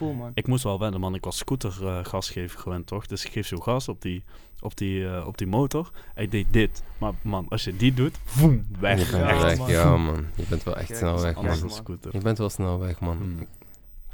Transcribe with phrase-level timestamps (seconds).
[0.00, 0.30] gevoel, man.
[0.34, 1.14] Ik moest wel wennen, man.
[1.14, 3.06] Ik was scooter eh, gas geven gewend, toch?
[3.06, 4.24] Dus ik geef zo gas op die,
[4.60, 5.90] op die, eh, op die motor.
[6.14, 6.82] En ik deed dit.
[6.98, 8.98] Maar man, als je die doet, voem, weg.
[8.98, 9.70] Je bent Ja, weg, man.
[9.70, 10.26] ja man.
[10.34, 11.44] Je bent wel echt Kijk, snel weg, man.
[11.46, 11.70] een man.
[11.70, 12.10] scooter.
[12.12, 13.16] Je bent wel snel weg, man.
[13.16, 13.46] Mm.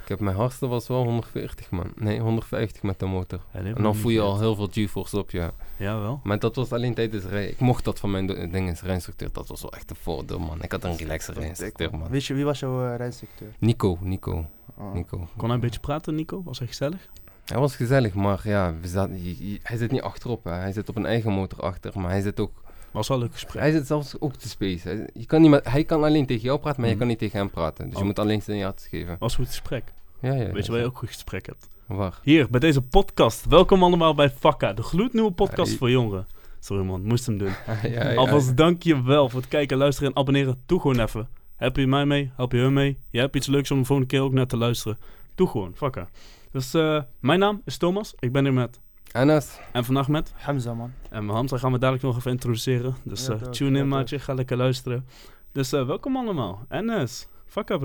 [0.07, 1.93] Ik, heb mijn hardste was wel 140, man.
[1.97, 3.41] Nee, 150 met de motor.
[3.53, 5.51] Ja, En dan voel je al heel veel G-force op je.
[5.77, 6.21] Ja, wel.
[6.23, 7.51] Maar dat was alleen tijdens rijden.
[7.51, 9.29] Ik mocht dat van mijn do- ding is rijinstructeur.
[9.33, 10.63] Dat was wel echt een voordeel, man.
[10.63, 12.09] Ik had een relaxer rijinstructeur, man.
[12.09, 13.49] Weet je, wie was jouw uh, rijinstructeur?
[13.59, 14.47] Nico, Nico,
[14.79, 14.93] Oh.
[14.95, 15.29] Nico.
[15.37, 16.43] Kon hij een beetje praten, Nico?
[16.45, 17.09] Was hij gezellig?
[17.45, 19.21] Hij was gezellig, maar ja, we zaten,
[19.63, 20.45] hij zit niet achterop.
[20.45, 20.51] Hè.
[20.53, 22.53] Hij zit op een eigen motor achter, maar hij zit ook...
[22.91, 23.63] Was wel een leuk gesprek.
[23.63, 24.89] Hij zit zelfs ook te space.
[24.89, 26.99] Hij, je kan niet met, hij kan alleen tegen jou praten, maar Mhm.
[26.99, 27.85] je kan niet tegen hem praten.
[27.85, 28.01] Dus Oh.
[28.01, 29.17] je moet alleen signaaltjes geven.
[29.19, 29.85] Was goed gesprek.
[30.27, 30.53] Ja, ja.
[30.53, 31.69] Weet je waar je ook een goed gesprek hebt?
[31.87, 32.19] Waar?
[32.23, 33.47] Hier, bij deze podcast.
[33.49, 36.27] Welkom allemaal bij Fakka, de gloednieuwe podcast voor jongeren.
[36.61, 37.49] Sorry man, moest hem doen.
[37.67, 38.15] ja, ja, ja.
[38.15, 40.63] Alvast dank je wel voor het kijken, luisteren en abonneren.
[40.67, 41.29] Doe gewoon even.
[41.57, 42.31] Heb je mij mee?
[42.37, 42.99] Help je hun mee?
[43.11, 44.99] Je hebt iets leuks om de volgende keer ook naar te luisteren.
[45.35, 46.09] Doe gewoon, Fakka.
[46.51, 48.15] Dus eh, mijn naam is Thomas.
[48.19, 48.81] Ik ben hier met.
[49.13, 50.33] Enes, En vandaag met.
[50.35, 50.93] Hamza, man.
[51.11, 52.95] En Hamza gaan we dadelijk nog even introduceren.
[53.05, 55.07] Dus Ja, eh, tune in maatje, ga lekker luisteren.
[55.53, 56.67] Dus eh, welkom allemaal.
[56.69, 57.79] NS, Fakka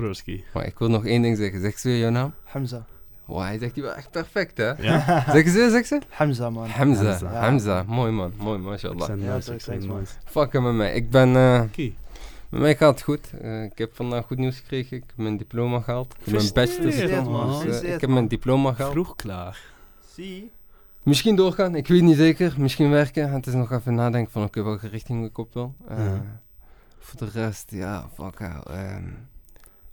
[0.52, 1.60] maar ik wil nog één ding zeggen.
[1.60, 2.34] Zeg ze weer jouw naam?
[2.44, 2.84] Hamza.
[3.24, 4.70] Wow, hij zegt die wel echt perfect, hè?
[4.70, 5.24] Ja?
[5.32, 6.00] Zeg ze, zeg ze?
[6.08, 6.68] Hamza, man.
[6.68, 7.26] Hamza, Hamza.
[7.26, 7.82] Hamza.
[7.86, 9.08] Mooi man, mooi, mashallah.
[9.20, 10.06] Ja, nice, man.
[10.24, 10.94] Fuck hem met mij.
[10.94, 11.92] Ik ben, eh, Oké.
[12.48, 13.30] met mij gaat het goed.
[13.40, 14.96] Eh, ik heb vandaag goed nieuws gekregen.
[14.96, 16.14] Ik heb mijn diploma gehaald.
[16.18, 18.92] Ik heb mijn bachelor's dus, eh, ik heb mijn diploma gehaald.
[18.92, 19.60] Vroeg klaar.
[20.14, 20.50] Zie.
[21.02, 22.54] Misschien doorgaan, ik weet niet zeker.
[22.58, 23.30] Misschien werken.
[23.32, 25.74] Het is nog even nadenken van oké, welke richting ik op wil.
[25.88, 26.40] Eh, Ja.
[26.98, 29.02] Voor de rest, ja, fuck ehm,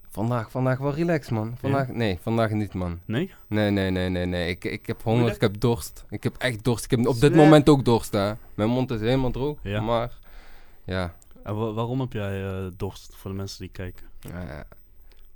[0.09, 1.55] vandaag, vandaag wel relaxed, man.
[1.59, 2.99] Vandaag, nee, vandaag niet, man.
[3.05, 3.31] Nee?
[3.47, 4.49] Nee, nee, nee, nee, nee.
[4.49, 6.05] Ik, ik heb honger, ik heb dorst.
[6.09, 6.83] Ik heb echt dorst.
[6.83, 8.33] Ik heb op dit moment ook dorst, hè.
[8.53, 9.81] Mijn mond is helemaal droog, Ja.
[9.81, 10.17] maar
[10.83, 11.15] ja.
[11.43, 14.05] En wa- waarom heb jij eh, dorst voor de mensen die kijken?
[14.33, 14.59] eh,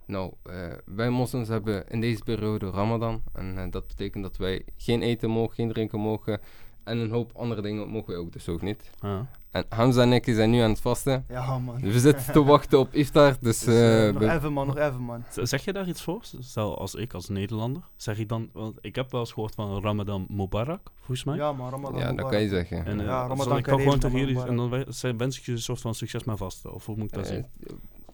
[0.05, 3.21] nou, eh, wij moslims hebben in deze periode Ramadan.
[3.33, 6.39] En dat betekent dat wij geen eten mogen, geen drinken mogen.
[6.83, 8.89] En een hoop andere dingen mogen wij ook dus ook niet.
[8.99, 9.19] Ah.
[9.51, 11.25] En Hamza en ik zijn nu aan het vasten.
[11.29, 11.79] Ja, man.
[11.79, 13.59] We zitten te wachten op iftar, dus...
[13.59, 14.67] Dus, eh, eh, nog we- even, man.
[14.67, 15.23] Nog even, man.
[15.41, 16.19] Zeg je daar iets voor?
[16.39, 19.81] Stel als ik, als Nederlander, zeg ik dan, want ik heb wel eens gehoord van
[19.81, 21.35] Ramadan Mubarak, volgens mij.
[21.35, 21.69] Ja, man.
[21.69, 21.99] Ramadan.
[21.99, 22.85] ja, dat kan je zeggen.
[22.85, 25.45] En, eh, Ja, zal Ramadan ik kan gewoon tegen jullie, en dan we- wens ik
[25.45, 27.45] je een soort van succes met vasten, of hoe moet ik dat zien?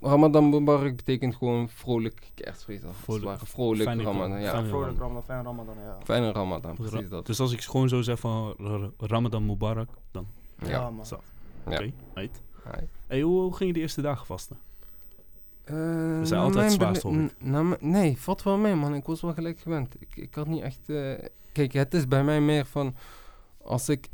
[0.02, 2.84] Ramadan Mubarak betekent gewoon vrolijk kerstfeest.
[2.92, 3.40] Vrolijk-.
[3.44, 4.52] Vrolijk fijne- Ramadan, ja.
[4.52, 5.98] fijne- Vrolijk Ramadan, fijn Ramadan, ja.
[6.04, 7.26] Fijne Ramadan, precies dat.
[7.26, 8.56] Dus als ik gewoon zo zeg van
[8.98, 10.28] Ramadan Mubarak, dan
[10.64, 10.90] Ja, Ja.
[10.90, 11.06] man.
[11.06, 11.20] zo.
[11.66, 11.72] Ja.
[11.74, 12.42] Oké, right.
[12.64, 12.88] Hai.
[13.08, 14.58] Hey, hoe, hoe ging je de eerste dagen vasten?
[15.64, 18.96] Eh, zijn naar altijd zwaarst, bele- hoor nee, valt wel mee, man.
[18.96, 19.96] Ik was wel gelijk gewend.
[20.02, 20.90] Ik, ik had niet echt...
[20.90, 21.14] eh,
[21.52, 22.96] kijk, het is bij mij meer van...
[23.64, 24.08] Als ik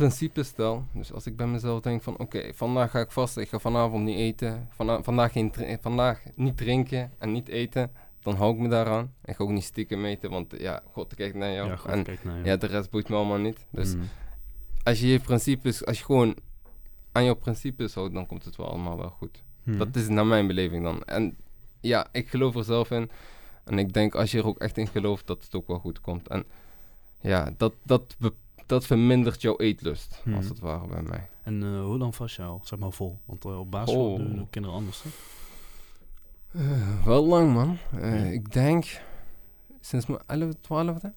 [0.00, 2.18] principes stel, dus als ik bij mezelf denk van...
[2.18, 4.68] Oké, vandaag ga ik vasten, ik ga vanavond niet eten.
[4.70, 7.90] Vana- vandaag, geen vandaag niet drinken en niet eten.
[8.22, 9.12] Dan hou ik me daaraan.
[9.24, 11.68] Ik ga ook niet stiekem eten, want ja, God kijkt naar jou.
[11.68, 13.64] ja, en naar ja, de rest boeit me allemaal niet.
[13.70, 14.02] Dus Mm.
[14.84, 15.84] als je je principes...
[15.84, 16.36] Als je gewoon
[17.12, 19.42] aan jouw principes houdt, dan komt het wel allemaal wel goed.
[19.62, 19.78] Mm.
[19.78, 21.02] Dat is naar mijn beleving dan.
[21.04, 21.36] En
[21.80, 23.10] ja, ik geloof er zelf in.
[23.64, 26.00] En ik denk als je er ook echt in gelooft, dat het ook wel goed
[26.00, 26.28] komt.
[26.28, 26.44] En
[27.20, 28.32] ja, dat, dat, be-
[28.66, 30.36] dat vermindert jouw eetlust, Mhm.
[30.36, 31.28] als het ware bij mij.
[31.42, 32.60] En eh, hoe lang vast al?
[32.64, 33.18] Zeg maar vol.
[33.24, 34.16] Want eh, op basisschool Oh.
[34.18, 35.02] doen de kinderen anders.
[35.02, 35.10] Hè?
[36.60, 37.78] Eh, wel lang, man.
[38.00, 38.30] Eh, Ja.
[38.30, 39.00] Ik denk
[39.80, 41.12] sinds mijn 11e, 12e.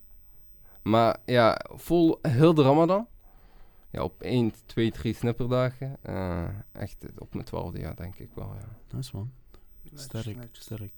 [0.81, 3.07] Maar ja, vol heel de Ramadan.
[3.91, 5.97] Ja, op 1, 2, 3 snipperdagen.
[6.01, 8.55] Eh, echt op mijn 12e jaar, denk ik wel.
[8.59, 8.95] Ja.
[8.97, 9.31] Nice man.
[9.93, 10.91] Sterk, sterk.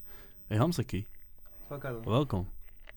[0.48, 1.08] Hey Hamzaki,
[2.04, 2.48] welkom.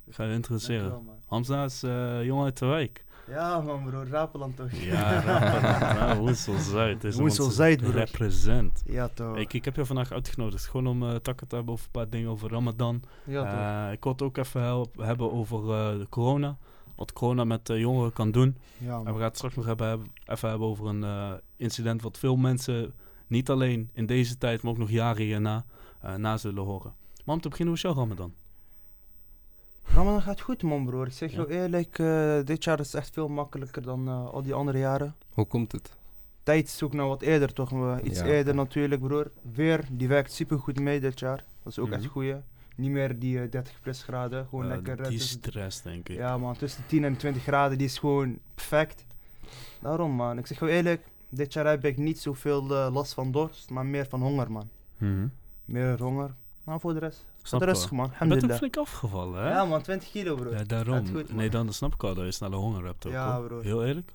[0.04, 0.40] Ik ga je.
[0.40, 1.16] Dankjewel, man.
[1.26, 3.03] Hamza is eh jongen uit de wijk.
[3.28, 4.02] Ja, man, bro.
[4.10, 4.70] Rapeland toch?
[4.72, 7.04] Ja, Rapperland, Woensel Zuid.
[7.04, 7.92] is Woensel onze Zuid, broer.
[7.92, 8.82] Represent.
[8.86, 9.36] Ja, toch.
[9.36, 12.08] Ik, ik heb je vandaag uitgenodigd, gewoon om uh, takken te hebben over een paar
[12.08, 13.02] dingen over Ramadan.
[13.24, 13.86] Ja, toch.
[13.86, 16.56] Eh, ik wil het ook even help- hebben over eh, de corona.
[16.96, 18.56] Wat corona met jongeren kan doen.
[18.78, 22.36] Ja, En we gaan het straks nog hebben, even hebben over een incident wat veel
[22.36, 22.92] mensen,
[23.26, 25.64] niet alleen in deze tijd, maar ook nog jaren hierna,
[26.16, 26.92] na zullen horen.
[27.24, 28.32] Maar om te beginnen, hoe is jouw Ramadan?
[29.84, 31.06] Ramadan gaat goed, man, broer.
[31.06, 31.36] Ik zeg Ja.
[31.36, 35.14] jou eerlijk, eh, dit jaar is echt veel makkelijker dan eh, al die andere jaren.
[35.34, 35.92] Hoe komt het?
[36.42, 37.72] Tijd zoekt naar wat eerder, toch?
[37.72, 38.24] eh, iets Ja.
[38.26, 39.30] eerder natuurlijk, broer.
[39.52, 41.44] Weer, die werkt super goed mee dit jaar.
[41.62, 41.94] Dat is ook Mhm.
[41.94, 42.34] echt goeie.
[42.76, 44.46] Niet meer die eh, 30 plus graden.
[44.48, 45.00] Gewoon Eh, lekker.
[45.00, 46.16] eh, die tussen- stress, denk ik.
[46.16, 49.04] Ja, man, tussen de 10 en 20 graden, die is gewoon perfect.
[49.80, 50.38] Daarom, man.
[50.38, 53.86] Ik zeg jou eerlijk, dit jaar heb ik niet zoveel eh, last van dorst, maar
[53.86, 54.68] meer van honger, man.
[54.98, 55.26] Mhm.
[55.64, 56.34] Meer honger.
[56.64, 57.24] Nou, voor de rest.
[57.46, 57.86] Snap wel.
[57.90, 58.12] man.
[58.20, 59.50] Je bent ook flink afgevallen, hè?
[59.50, 60.50] Ja, man, 20 kilo, bro.
[60.50, 61.08] Ja, daarom.
[61.08, 63.12] Goed, nee, dan snap ik wel dat je snelle honger hebt ook.
[63.12, 63.46] Ja, hoor.
[63.46, 63.60] bro.
[63.60, 64.12] Heel eerlijk.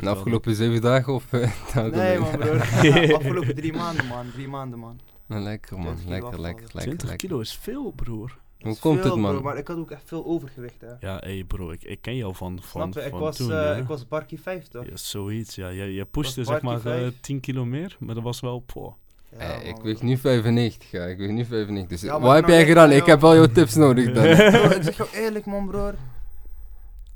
[0.00, 1.40] De afgelopen zeven dagen of eh,
[1.74, 2.60] dagen Nee, man, broer.
[3.16, 4.30] Afgelopen drie maanden, man.
[4.30, 5.00] Drie maanden, man.
[5.26, 7.28] Nou, lekker man, 20 kilo lekker, lekker, lekker, 20 lekker.
[7.28, 8.38] kilo is veel, broer.
[8.58, 9.32] Hoe is komt veel, het, man?
[9.32, 10.92] bro, maar ik had ook echt veel overgewicht, hè.
[11.00, 13.00] Ja, hé bro, ik, ik ken jou van, van, Snap je?
[13.00, 14.88] Ik van was, toen, eh, ik was Barkie 50.
[14.88, 15.68] Ja, zoiets, ja.
[15.68, 17.20] Je, je pushte zeg maar Barkie eh, vijf?
[17.20, 18.58] 10 kilo meer, maar dat was wel...
[18.58, 18.94] Poh.
[19.32, 20.06] Ja, Eh, ik weeg bro.
[20.06, 21.04] nu 95, ja.
[21.04, 21.88] Ik weeg nu 95.
[22.00, 22.88] Dus Ja, wat heb nou, jij gedaan?
[22.88, 24.22] nou, Ik heb wel jouw tips nodig dan.
[24.22, 25.94] Bro, ik zeg jou eerlijk, man, broer.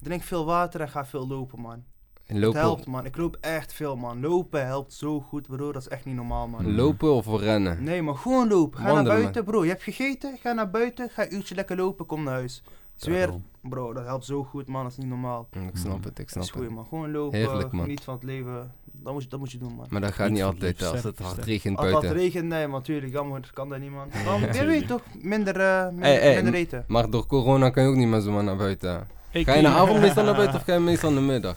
[0.01, 1.85] Drink veel water en ga veel lopen, man.
[2.27, 3.05] Lopen, Het helpt, man.
[3.05, 4.21] Ik loop echt veel, man.
[4.21, 5.73] Lopen helpt zo goed, broer.
[5.73, 6.75] Dat is echt niet normaal, man.
[6.75, 7.85] lopen of rennen?
[7.85, 8.79] Nee, maar gewoon lopen.
[8.81, 9.63] Ga Wandelen, naar buiten, bro.
[9.65, 12.63] Je hebt gegeten, ga naar buiten, ga een uurtje lekker lopen, kom naar huis.
[12.97, 13.31] Zweer,
[13.61, 14.83] bro, dat helpt zo goed, man.
[14.83, 15.49] Dat is niet normaal.
[15.53, 16.71] Mm, Ik snap het, ik Dat snap is goed, het.
[16.71, 16.87] man.
[16.89, 17.83] Gewoon lopen, Heerlijk, man.
[17.85, 18.73] geniet van het leven.
[18.93, 19.87] Dat moet je, dat moet je doen, man.
[19.91, 22.21] Maar dat gaat Niet niet altijd als het hard regent Als het buiten.
[22.23, 24.09] regent, nee, maar natuurlijk, jammer, kan dat niet, man.
[24.25, 24.67] Dan, je Tuurlijk.
[24.69, 26.85] weet toch, minder, eh, minder, Hey, hey, minder m- eten.
[26.89, 29.09] Maar door corona kan je ook niet meer zomaar naar buiten.
[29.31, 31.57] Ga je in de avond meestal naar buiten of ga je meestal in de middag?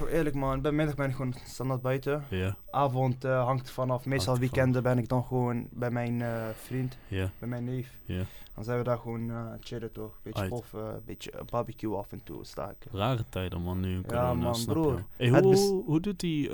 [0.00, 0.60] Jou eerlijk, man.
[0.60, 2.24] Bij middag ben ik gewoon standaard buiten.
[2.28, 4.04] Ja, Avond eh, hangt vanaf.
[4.06, 7.98] Meestal Hangt weekenden ben ik dan gewoon bij mijn eh, vriend, ja, bij mijn neef.
[8.04, 8.22] ja.
[8.54, 10.18] Dan zijn we daar gewoon eh chillen toch.
[10.22, 12.90] Beetje een beetje barbecue af en toe staken.
[12.92, 13.94] Rare tijden, man, nu.
[13.96, 15.04] Ja, Corona, man, snap broer.
[15.16, 16.50] Hey, hoe, hoe doet die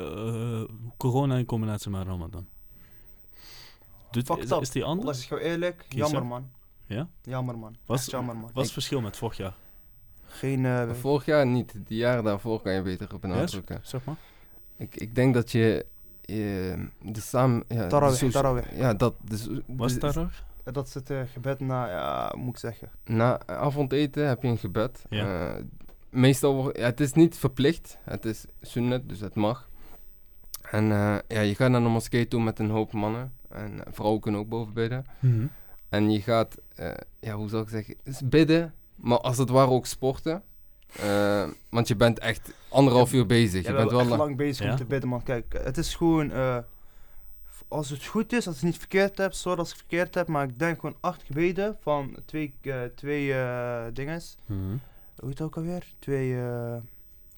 [0.97, 2.47] corona in combinatie met Ramadan?
[4.11, 5.19] Doet, is, is die anders?
[5.19, 6.51] is jou eerlijk, jammer man.
[6.87, 7.09] Ja?
[7.23, 7.77] Jammer man.
[7.87, 8.45] Was- Echt jammer man.
[8.45, 9.55] Wat is het verschil met vorig jaar?
[10.39, 13.81] Geen, eh, Vorig jaar niet, die jaren daarvoor kan je beter op benadrukken.
[13.83, 14.17] Zeg maar.
[14.77, 15.87] Ik, ik denk dat je,
[16.21, 17.65] je de samen...
[17.69, 18.79] Ja, Tarawih, de tarawih.
[18.79, 19.15] Ja, dat...
[19.25, 20.31] Dus, Was het dus- daar ook?
[20.75, 22.91] dat is het eh, gebed na, ja, moet ik zeggen.
[23.05, 25.05] Na avondeten heb je een gebed.
[25.11, 25.55] Ja.
[25.55, 25.63] Eh,
[26.11, 26.79] meestal.
[26.79, 27.99] Ja, het is niet verplicht.
[28.05, 29.69] Het is sunnet, dus het mag.
[30.71, 33.33] En eh, ja, je gaat naar de moskee toe met een hoop mannen.
[33.49, 35.07] En eh, vrouwen kunnen ook boven bidden.
[35.19, 35.47] Mhm.
[35.89, 36.91] En je gaat, eh,
[37.21, 40.43] ja, hoe zou ik zeggen, is bidden, maar als het ware ook sporten.
[41.01, 43.63] Eh, want je bent echt anderhalf uur bezig.
[43.65, 44.21] Je Je bent wel echt lang.
[44.21, 44.71] lang bezig Ja?
[44.71, 45.23] om te bidden man.
[45.23, 46.59] Kijk, het is gewoon, eh,
[47.69, 50.15] als het goed is, als ik het niet verkeerd heb, sorry als ik het verkeerd
[50.15, 54.37] heb, maar ik denk gewoon acht gebeden van twee, eh, twee eh dinges.
[54.47, 54.61] Mhm.
[55.17, 55.95] Hoe heet het ook alweer?
[55.99, 56.77] Twee, eh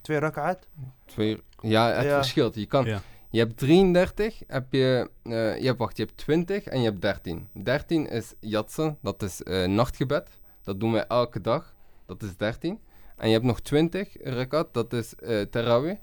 [0.00, 0.66] twee rak'at.
[1.04, 2.14] Twee, ja, het Ja.
[2.16, 2.54] verschilt.
[2.54, 3.00] Je, kan, Ja.
[3.30, 7.00] je hebt 33, heb je, eh, je hebt, wacht, je hebt 20 en je hebt
[7.02, 7.48] 13.
[7.52, 10.28] 13 is jatsen, dat is eh, nachtgebed.
[10.68, 11.74] Dat doen wij elke dag.
[12.06, 12.78] Dat is 13.
[13.16, 15.96] En je hebt nog 20 rakat, dat is eh tarawih.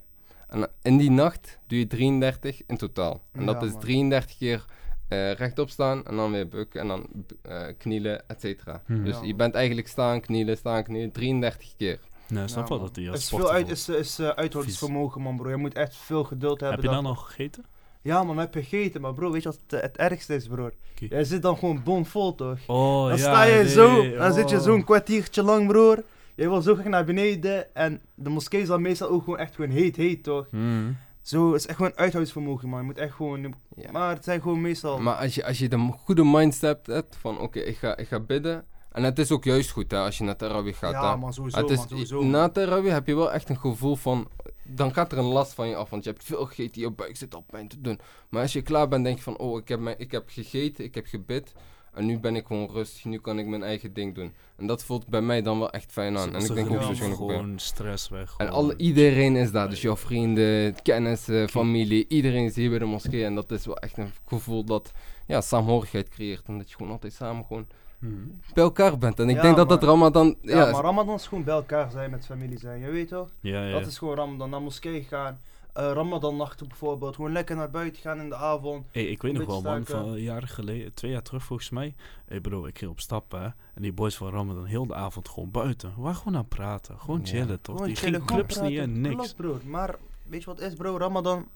[0.47, 3.21] En in die nacht doe je 33 in totaal.
[3.31, 3.81] En dat Ja, is man.
[3.81, 4.65] 33 keer
[5.07, 7.07] eh, rechtop staan en dan weer bukken en dan
[7.41, 8.81] eh, knielen, et cetera.
[8.85, 9.03] Hmm.
[9.03, 11.99] Dus Ja, je bent eigenlijk staan, knielen, staan, knielen, 33 keer.
[12.27, 15.35] Nee, snap Ja, wel dat die Het als is veel uit, is, is uithoudingsvermogen man
[15.37, 15.49] bro.
[15.49, 16.79] Je moet echt veel geduld hebben.
[16.79, 17.65] Heb je dan nog gegeten?
[18.05, 19.01] Ja man, heb je gegeten.
[19.01, 20.65] Maar bro, weet je wat het, het ergste is bro?
[20.65, 21.05] Oké.
[21.09, 22.59] Jij zit dan gewoon bomvol toch?
[22.67, 23.23] Oh, Dan ja.
[23.23, 24.61] sta je nee, zo, dan zit je oh.
[24.61, 26.03] zo'n kwartiertje lang broer.
[26.35, 29.55] Je wil zo graag naar beneden en de moskee is dan meestal ook gewoon echt
[29.55, 30.47] gewoon heet heet toch?
[30.51, 30.91] Mhm.
[31.21, 32.79] Zo is echt gewoon uithoudingsvermogen man.
[32.79, 33.91] Je moet echt gewoon, Ja.
[33.91, 34.99] maar het zijn gewoon meestal...
[34.99, 38.19] Maar als je, als je de goede mindset hebt van oké, ik, ga, ik ga
[38.19, 38.65] bidden.
[38.91, 40.91] En het is ook juist goed hè, als je naar Tarawih gaat.
[40.91, 41.17] ja hè.
[41.17, 42.23] man, sowieso het is, man, sowieso.
[42.23, 44.27] na Tarawih heb je wel echt een gevoel van...
[44.67, 47.17] Dan gaat er een last van je af, want je hebt veel gegeten, je buik
[47.17, 47.99] zit al pijn te doen.
[48.29, 49.37] Maar als je klaar bent, denk je van...
[49.37, 51.53] Oh, ik heb, mijn, ik heb gegeten, ik heb gebid.
[51.95, 54.33] En nu ben ik gewoon rustig, nu kan ik mijn eigen ding doen.
[54.57, 56.35] En dat voelt bij mij dan wel echt fijn aan.
[56.35, 58.33] En ik denk ook zo gewoon, stress weg.
[58.37, 59.69] En alle, iedereen is daar.
[59.69, 62.05] Dus jouw vrienden, kennissen, familie.
[62.07, 63.25] Iedereen is hier bij de moskee.
[63.25, 64.91] En dat is wel echt een gevoel dat
[65.25, 66.47] ja, saamhorigheid creëert.
[66.47, 67.67] En dat je gewoon altijd samen gewoon
[67.99, 68.13] Mhm.
[68.53, 69.19] bij elkaar bent.
[69.19, 69.83] En ik Ja, denk dat dat.
[69.83, 70.35] Ramadan...
[70.41, 73.29] ja, Ja, maar Ramadan is gewoon bij elkaar zijn met familie zijn, je weet toch?
[73.39, 73.79] Ja, ja.
[73.79, 75.39] Dat is gewoon Ramadan, naar moskee gaan.
[75.73, 78.85] eh Ramadan nachten bijvoorbeeld, gewoon lekker naar buiten gaan in de avond.
[78.91, 81.95] Hey, ik weet nog wel, man, van jaren geleden, twee jaar terug volgens mij.
[82.25, 83.43] Hey bro, ik ging op stap, hè.
[83.45, 85.93] En die boys van Ramadan heel de avond gewoon buiten.
[85.95, 86.99] We waren gewoon aan praten.
[86.99, 87.25] Gewoon Ja.
[87.25, 87.75] chillen, toch?
[87.75, 89.15] Gewoon die chillen, clubs niet en niks.
[89.15, 89.69] Klopt, bro.
[89.69, 89.95] Maar
[90.27, 90.97] weet je wat is, bro?
[90.97, 91.47] Ramadan.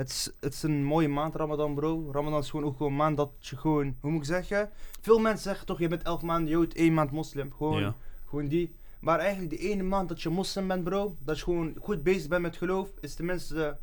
[0.00, 2.08] Het is, het is een mooie maand, Ramadan, bro.
[2.12, 4.70] Ramadan is gewoon ook gewoon een maand dat je gewoon, hoe moet ik zeggen?
[5.00, 7.52] Veel mensen zeggen toch, je bent elf maanden Jood, één maand moslim.
[7.56, 7.94] Gewoon, Ja.
[8.28, 8.74] gewoon die.
[9.00, 12.28] Maar eigenlijk de ene maand dat je moslim bent, bro, dat je gewoon goed bezig
[12.28, 13.76] bent met geloof, is tenminste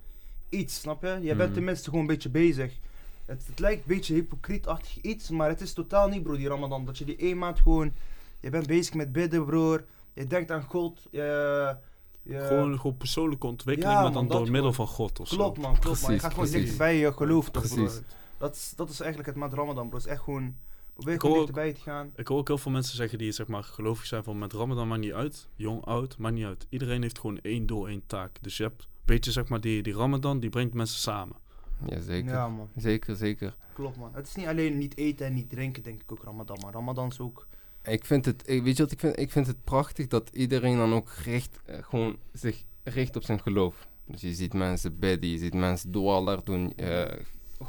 [0.49, 1.07] iets, snap je?
[1.21, 1.37] Je Mhm.
[1.37, 2.73] bent tenminste gewoon een beetje bezig.
[3.25, 6.85] Het, het lijkt een beetje hypocrietachtig iets, maar het is totaal niet, bro, die Ramadan.
[6.85, 7.93] Dat je die één maand gewoon,
[8.39, 9.83] je bent bezig met bidden, broer.
[10.13, 10.99] Je denkt aan God.
[12.29, 14.73] Je, Gewoon, gewoon persoonlijke ontwikkeling, Ja, maar dan door middel gewoon.
[14.73, 15.35] van God of zo.
[15.35, 15.93] Klopt man, klopt man.
[15.93, 18.01] Je Precies, gaat gewoon dichter bij je geloof toch, Precies.
[18.37, 19.97] Dat is, dat is eigenlijk het maand Ramadan, bro.
[19.97, 20.55] Het is echt gewoon,
[20.93, 22.11] probeer Ik gewoon dichterbij te gaan.
[22.15, 24.87] Ik hoor ook heel veel mensen zeggen die zeg maar gelovig zijn van met Ramadan
[24.87, 25.47] maakt niet uit.
[25.55, 26.65] Jong, oud, maakt niet uit.
[26.69, 28.37] Iedereen heeft gewoon één doel, één taak.
[28.41, 31.35] Dus je hebt een beetje zeg maar die, die Ramadan, die brengt mensen samen.
[31.89, 32.31] ja, zeker.
[32.31, 33.55] Ja man, Zeker, zeker.
[33.73, 34.09] klopt man.
[34.13, 37.07] Het is niet alleen niet eten en niet drinken, denk ik ook Ramadan, maar Ramadan
[37.07, 37.47] is ook...
[37.87, 39.19] Ik vind het, weet je wat ik vind?
[39.19, 43.39] Ik vind het prachtig dat iedereen dan ook richt, eh, gewoon zich richt op zijn
[43.39, 43.87] geloof.
[44.05, 47.13] Dus je ziet mensen bidden, je ziet mensen dwallar doen, eh,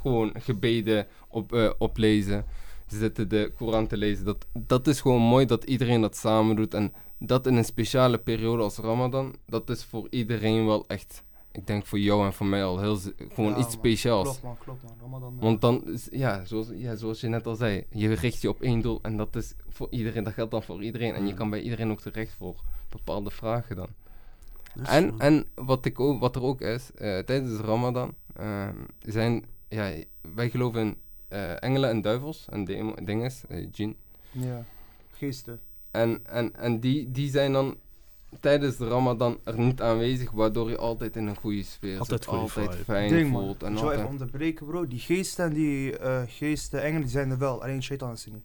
[0.02, 2.44] gewoon gebeden op, eh, oplezen.
[2.88, 4.24] Ze zitten de Koran te lezen.
[4.24, 6.74] Dat, dat is gewoon mooi dat iedereen dat samen doet.
[6.74, 11.22] En dat in een speciale periode als Ramadan, dat is voor iedereen wel echt,
[11.58, 12.96] ik denk voor jou en voor mij al heel,
[13.32, 13.70] gewoon Ja, iets man.
[13.70, 14.22] speciaals.
[14.28, 14.92] Klopt man, klopt man.
[15.00, 15.34] Ramadan.
[15.36, 18.48] eh, Want dan, is- ja zoals, ja, zoals je net al zei, je richt je
[18.48, 21.14] op één doel en dat is voor iedereen, dat geldt dan voor iedereen.
[21.14, 22.56] En je kan bij iedereen ook terecht voor
[22.88, 23.88] bepaalde vragen dan.
[24.74, 29.44] Dus, En, en wat, ik ook, wat er ook is, eh, tijdens Ramadan ehm, zijn,
[29.68, 29.92] ja,
[30.34, 30.96] wij geloven in
[31.28, 32.64] eh, engelen en duivels en
[33.04, 33.96] dinges, eh jinn.
[34.30, 34.64] Ja.
[35.12, 35.60] Geesten.
[35.90, 37.76] En, en, en die, die zijn dan
[38.40, 42.28] tijdens de Ramadan er niet aanwezig, waardoor je altijd in een goede sfeer Altijd zit,
[42.30, 42.84] goede altijd vibe.
[42.84, 43.62] fijn Ding voelt.
[43.62, 44.86] En Ik zou even altijd, onderbreken bro.
[44.86, 47.62] Die geesten en die eh, geesten, engelen, die zijn er wel.
[47.62, 48.44] Alleen shaitan is er niet.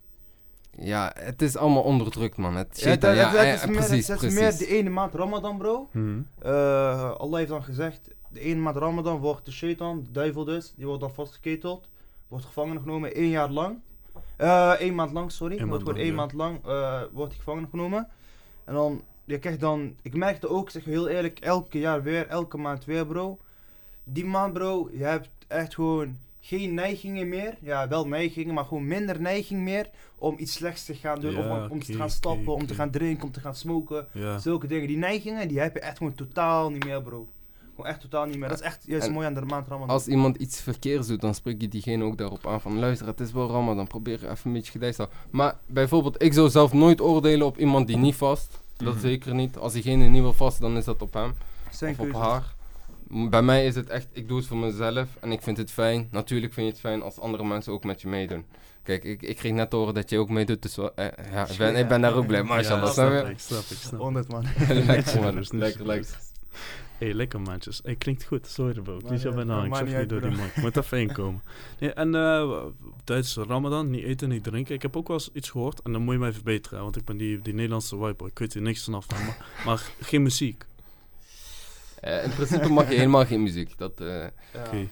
[0.87, 2.55] ja, het is allemaal onderdrukt, man.
[2.55, 4.39] Het Ja, shaitan, ja, eh, is meer- precies, dat is precies.
[4.39, 5.89] meer de ene maand Ramadan bro.
[5.91, 6.19] mhm.
[6.41, 10.73] Eh, Allah heeft dan gezegd, de ene maand Ramadan wordt de shaitan, de duivel dus,
[10.75, 11.87] die wordt dan vastgeketeld,
[12.27, 13.77] wordt gevangen genomen één jaar lang.
[14.37, 15.57] Eh één maand lang, sorry.
[15.59, 16.45] Eén wordt maand gewoon lang, één ja.
[16.51, 18.07] maand lang eh, wordt hij gevangen genomen.
[18.65, 22.27] En dan, je krijgt dan, ik merkte ook, zeg je heel eerlijk, elke jaar weer,
[22.27, 23.37] elke maand weer bro.
[24.03, 27.57] Die maand bro, je hebt echt gewoon geen neigingen meer.
[27.61, 31.31] Ja, wel neigingen, maar gewoon minder neiging meer om iets slechts te gaan doen.
[31.31, 34.07] Ja, of om te gaan stappen, om te gaan drinken, om te gaan smoken.
[34.11, 34.39] Ja.
[34.39, 37.27] Zulke dingen, die neigingen, die heb je echt gewoon totaal niet meer, bro.
[37.75, 38.49] Gewoon echt totaal niet meer.
[38.49, 39.89] Dat is echt juist mooi aan de maand Ramadan.
[39.89, 43.19] Als iemand iets verkeerds doet, dan spreek je diegene ook daarop aan van luister, het
[43.19, 45.29] is wel Ramadan, probeer je even een beetje gedijst te houden.
[45.31, 48.62] Maar bijvoorbeeld, ik zou zelf nooit oordelen op iemand die niet vast.
[48.77, 49.01] Dat Mhm.
[49.01, 49.57] zeker niet.
[49.57, 51.33] Als diegene niet wil vast, dan is dat op hem
[51.71, 52.53] Zijn of op haar.
[53.29, 56.07] Bij mij is het echt, ik doe het voor mezelf en ik vind het fijn.
[56.11, 58.45] Natuurlijk vind je het fijn als andere mensen ook met je meedoen.
[58.83, 61.47] Kijk, ik, ik kreeg net te horen dat je ook meedoet, dus wel, eh, ja,
[61.47, 62.43] ik, ben, ik ben daar ook blij.
[62.43, 63.99] Mashallah, ja, snap ik, snap ik, snap ik.
[63.99, 64.45] 100 man.
[64.85, 66.17] lekker man, lekker, lekker.
[67.03, 67.79] Hey, lekker maatjes.
[67.83, 68.47] Hey, klinkt goed.
[68.47, 68.97] Sorry bro.
[68.97, 69.63] Ik liet eh, bijna.
[69.63, 70.55] Ik zag niet door die mic.
[70.55, 71.41] Moet even inkomen.
[71.79, 72.63] Nee, en eh,
[73.03, 74.75] tijdens Ramadan niet eten, niet drinken.
[74.75, 75.81] Ik heb ook wel eens iets gehoord.
[75.81, 76.81] En dan moet je mij verbeteren.
[76.81, 79.05] Want ik ben die, die Nederlandse white Ik weet er niks vanaf.
[79.07, 80.65] van, Maar, maar geen muziek.
[81.99, 83.77] Eh, in principe mag je helemaal geen muziek.
[83.77, 84.87] Dat, eh, Ja.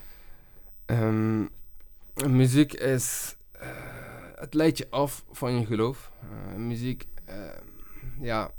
[0.85, 1.45] Ehm,
[2.27, 3.35] muziek is.
[4.35, 6.11] het leidt je af van je geloof.
[6.21, 7.05] Eh, muziek.
[7.25, 7.35] eh,
[8.21, 8.51] ja.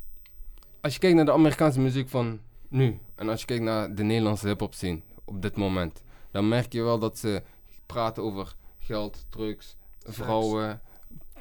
[0.81, 2.41] Als je kijkt naar de Amerikaanse muziek van
[2.73, 2.99] nu.
[3.15, 6.03] En als je kijkt naar de Nederlandse hip-hop scene op dit moment.
[6.31, 7.43] Dan merk je wel dat ze
[7.87, 10.81] praten over geld, drugs, vrouwen.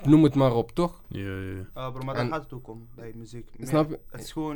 [0.03, 1.01] Noem het maar op, toch?
[1.07, 1.65] Ja, ja, ja.
[1.73, 3.49] Ah, bro, maar daar gaat het ook om bij muziek.
[3.57, 3.99] Meer- Snap je?
[4.11, 4.55] Het is gewoon,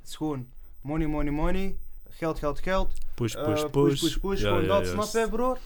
[0.00, 0.46] het is gewoon
[0.80, 1.76] money, money, money.
[2.08, 2.92] Geld, geld, geld.
[3.14, 4.00] Push, Eh, push, push, push.
[4.00, 4.40] push, push.
[4.40, 5.10] Ja, gewoon ja, dat, juist.
[5.10, 5.58] snap je, broer?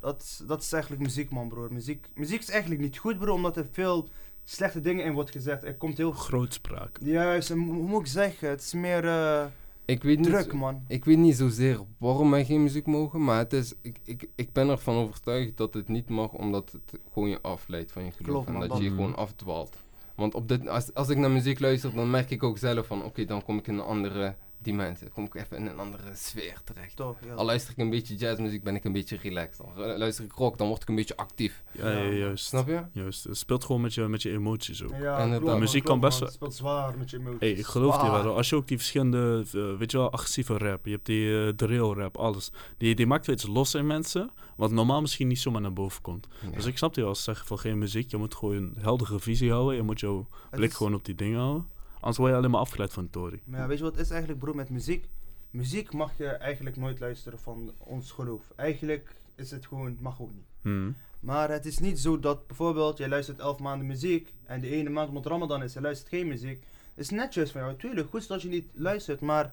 [0.00, 1.72] Dat, is- dat is eigenlijk muziek, man, broer.
[1.72, 4.08] Muziek, muziek is eigenlijk niet goed, bro, omdat er veel
[4.44, 5.64] slechte dingen in wordt gezegd.
[5.64, 6.12] Er komt heel...
[6.12, 6.98] Grootspraak.
[7.02, 8.48] Juist, en hoe hoe moet ik zeggen?
[8.48, 9.44] Het is meer eh,
[9.90, 10.26] Ik weet niet.
[10.28, 10.84] druk, zo- man.
[10.88, 14.52] Ik weet niet zozeer waarom wij geen muziek mogen, maar het is, ik, ik, ik
[14.52, 18.30] ben ervan overtuigd dat het niet mag, omdat het gewoon je afleidt van je geloof.
[18.32, 19.76] Klopt, en man, dat je je gewoon afdwaalt.
[20.14, 23.04] Want op dit, als, als ik naar muziek luister, dan merk ik ook zelf van,
[23.04, 25.04] oké, dan kom ik in een andere dimensie.
[25.04, 26.98] Dan kom ik even in een andere sfeer terecht.
[26.98, 27.32] Ja.
[27.34, 29.60] Al luister ik een beetje jazzmuziek, ben ik een beetje relaxed.
[29.66, 31.62] Al luister ik rock, dan word ik een beetje actief.
[31.72, 32.44] Ja, ja, Ja, juist.
[32.46, 32.82] Snap je?
[32.92, 33.24] Juist.
[33.24, 34.92] Het speelt gewoon met je, met je emoties ook.
[35.00, 37.40] Ja, En klopt, muziek klopt, kan best wel- Het speelt zwaar met je emoties.
[37.40, 38.24] Hey, ik geloof die Zwaar.
[38.24, 38.36] wel.
[38.36, 40.84] Als je ook die verschillende, eh, weet je wel, agressieve rap.
[40.84, 42.50] Je hebt die eh, drill rap, alles.
[42.78, 44.30] Die, die maakt weer iets los in mensen.
[44.56, 46.26] Wat normaal misschien niet zomaar naar boven komt.
[46.54, 48.10] Dus ik snap die wel als ze zeggen van geen muziek.
[48.10, 49.76] Je moet gewoon een heldere visie houden.
[49.76, 51.66] Je moet jouw blik is- gewoon op die dingen houden.
[52.00, 53.40] Anders word je alleen maar afgeleid van de tory.
[53.44, 55.08] Maar ja, weet je wat is eigenlijk, bro, met muziek?
[55.50, 58.42] Muziek mag je eigenlijk nooit luisteren van ons geloof.
[58.56, 60.46] Eigenlijk is het gewoon, mag gewoon niet.
[60.62, 60.96] Hmm.
[61.20, 64.90] Maar het is niet zo dat bijvoorbeeld, jij luistert elf maanden muziek en de ene
[64.90, 66.62] maand omdat Ramadan is, je luistert geen muziek.
[66.94, 69.52] Het is netjes van jou, tuurlijk, goed dat je niet luistert, maar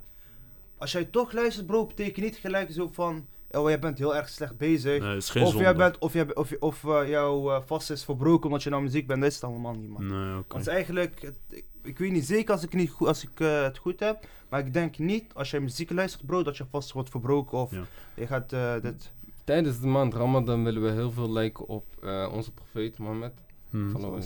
[0.77, 4.29] als jij toch luistert, bro, betekent niet gelijk zo van, oh, jij bent heel erg
[4.29, 4.99] slecht bezig.
[5.01, 7.61] Nee, het is geen of jij bent, of, jij, of, je- of eh, jouw eh,
[7.65, 10.05] vast is verbroken omdat je nou muziek bent, dat is het allemaal niet, man.
[10.07, 10.53] Nee, oké.
[10.53, 13.61] Want eigenlijk, het- ik, ik weet niet zeker als ik, niet goed, als ik eh,
[13.63, 16.91] het goed heb, maar ik denk niet als jij muziek luistert, bro, dat je vast
[16.91, 17.83] wordt verbroken of Ja.
[18.15, 19.11] je gaat eh, dit.
[19.43, 23.33] Tijdens de maand Ramadan willen we heel veel lijken op eh, onze profeet Mohammed.
[23.69, 24.17] Hmm.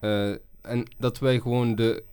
[0.00, 0.30] Eh,
[0.60, 2.04] en dat wij gewoon de,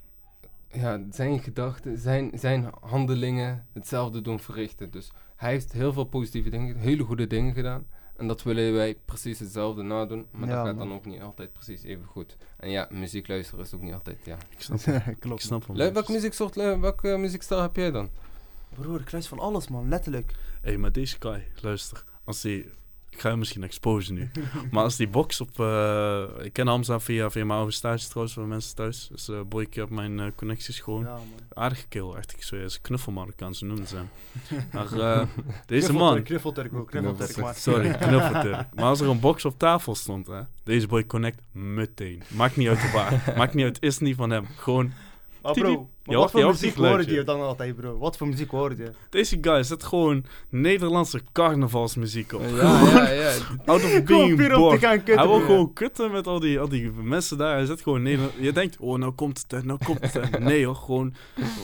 [0.72, 4.92] ja, zijn gedachten, zijn, zijn handelingen hetzelfde doen verrichten.
[4.92, 7.88] Dus hij heeft heel veel positieve dingen, hele goede dingen gedaan.
[8.16, 10.26] En dat willen wij precies hetzelfde nadoen.
[10.32, 10.88] Maar Ja, dat gaat man.
[10.88, 12.38] dan ook niet altijd precies even goed.
[12.58, 14.38] En ja, muziek luisteren is ook niet altijd, ja.
[14.50, 15.02] Ik snap hem.
[15.14, 15.42] Ik Klopt.
[15.42, 15.76] snap hem.
[15.76, 18.10] Le- welke muzieksoort, le- welke eh, muziekstijl heb jij dan?
[18.76, 20.32] Broer, ik luister van alles, man, letterlijk.
[20.62, 22.04] Hé, hey, maar deze guy, luister.
[22.24, 22.66] Als hij...
[23.16, 24.30] Ik ga hem misschien exposen nu.
[24.72, 25.60] maar als die box op...
[25.60, 29.08] eh, ik ken Hamza via, via mijn oude stage trouwens, van mensen thuis.
[29.12, 31.08] Dus uh, boyke op mijn eh, connecties gewoon.
[31.56, 32.32] Ja, kill, echt.
[32.32, 34.10] Ik zweer, is knuffelmarokkaan, ze noemen ze hem.
[34.74, 35.28] Maar eh,
[35.66, 36.24] deze man...
[36.24, 37.54] Knuffelturk ook, knuffelturk, man.
[37.56, 38.74] Sorry, knuffelturk.
[38.74, 42.24] Maar als er een box op tafel stond, hè, deze boy connect meteen.
[42.28, 43.34] Maakt niet uit waar.
[43.38, 44.46] Maakt niet uit, is niet van hem.
[44.58, 44.94] Gewoon,
[45.42, 45.60] Tipi.
[45.62, 47.98] bro, maar Ja, wat voor ja, muziek hoorde je dan altijd, bro?
[47.98, 48.92] Wat voor muziek hoorde je?
[49.10, 52.42] deze guy zet gewoon Nederlandse carnavalsmuziek op.
[52.56, 53.32] Ja, ja, ja.
[53.66, 54.80] Out of being puur om te bored.
[54.80, 55.18] gaan kutten.
[55.18, 57.56] Hij wil gewoon kutten met al die, al die mensen daar.
[57.56, 58.34] Hij zet gewoon Nederland.
[58.40, 60.40] Je denkt, oh, nou komt het, nou komt het.
[60.40, 61.14] Nee hoor, gewoon,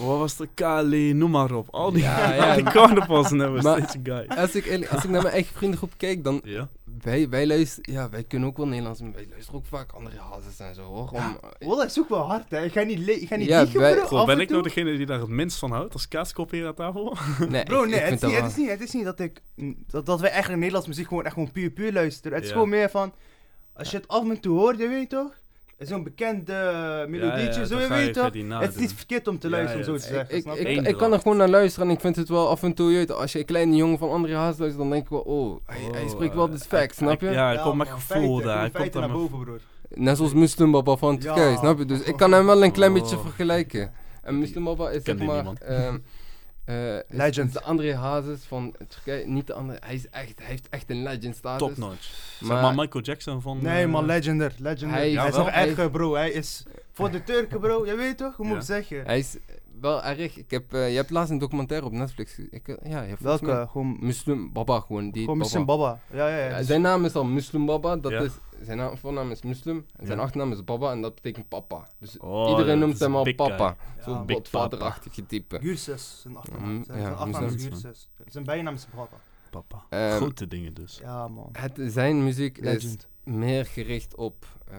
[0.06, 1.68] wat was de Kali, noem maar op.
[1.72, 2.56] Al die, Ja, ja.
[2.56, 4.26] die carnavalsnummers, deze guy.
[4.28, 6.70] Als ik, als ik naar mijn eigen vriendengroep kijk, dan Ja.
[7.02, 10.18] Wij, wij luisteren, ja, wij kunnen ook wel Nederlands, maar wij luisteren ook vaak andere
[10.20, 11.10] hazes en zo hoor.
[11.10, 12.64] Om, Wallah, dat is ook wel hard, hè.
[12.64, 15.06] Ik ga niet, ik ga niet Ja, wij- af ben en ik nou degene die
[15.06, 17.18] daar het minst van houdt als kaaskop hier aan tafel?
[17.50, 18.82] nee, Bro, ik- nee, ik het, vind is dat niet, wel- het, is niet, het
[18.82, 19.42] is niet dat ik...
[19.88, 22.34] Dat, dat wij eigenlijk Nederlands muziek gewoon echt gewoon puur puur luisteren.
[22.34, 22.54] Het is Ja.
[22.56, 23.14] gewoon meer van...
[23.74, 25.40] Als je het af en toe hoort, je weet toch?
[25.82, 28.60] Zo'n bekend eh, melodietje, zo, je weet toch?
[28.60, 31.38] Het is niet verkeerd om te luisteren, om zo te zeggen, ik, kan er gewoon
[31.38, 33.46] naar luisteren en ik vind het wel af en toe, je weet, als je een
[33.46, 36.36] kleine jongen van andere haas luistert, dan denk ik wel, oh, hij, hij Oh, spreekt
[36.36, 37.30] wel eh, de facts, snap je?
[37.30, 38.60] Ja, hij komt met gevoel daar.
[38.60, 39.60] Hij komt naar boven, broer.
[39.90, 41.18] Net zoals Muslim Baba van.
[41.18, 41.86] Turkije, snap je?
[41.86, 43.22] Dus ik kan hem wel een klein beetje Oh.
[43.22, 43.92] vergelijken.
[44.24, 45.46] En Muslim Baba is zeg maar...
[46.72, 47.48] is- Legend.
[47.48, 50.90] is de André Hazes van Turkije, niet de andere, hij, is echt, hij heeft echt
[50.90, 51.68] een legend status.
[51.68, 52.04] Top notch.
[52.40, 53.58] Zeg Maar- maar Michael Jackson van...
[53.62, 54.54] Nee, eh, man, legender.
[54.58, 54.98] legender.
[54.98, 56.14] Hij- Hij, is nog erger, bro.
[56.14, 57.86] Hij is voor de Turken, bro.
[57.86, 58.36] Je weet toch?
[58.36, 59.06] Hoe moet ik zeggen?
[59.06, 59.38] Hij is
[59.82, 62.38] wel erg, ik heb, eh, je hebt laatst een documentaire op Netflix.
[62.52, 63.68] Ik, ja, je Welke?
[63.72, 65.12] Gewoon, Muslim Baba gewoon.
[65.12, 65.44] Die gewoon Baba.
[65.44, 66.00] Muslim Baba.
[66.14, 66.64] Ja, ja, ja.
[66.64, 68.20] Zijn naam is al Muslim Baba, dat Ja.
[68.22, 70.24] is, zijn naam, voornaam is Muslim en zijn Ja.
[70.24, 71.88] achternaam is Baba en dat betekent papa.
[72.00, 73.76] Dus Oh, iedereen noemt hem al papa.
[73.98, 75.60] Ja, Zo'n godvaderachtige type.
[75.60, 76.72] Gurses, zijn achternaam.
[76.72, 77.64] Mm, Zijn, ja, zijn achternaam is.
[77.64, 78.10] Gurses.
[78.26, 79.20] Zijn bijnaam is Baba.
[79.50, 79.86] Papa.
[79.90, 80.98] Ehm, Grote dingen dus.
[81.02, 81.50] Ja, man.
[81.52, 84.78] Het, zijn muziek is meer gericht op eh,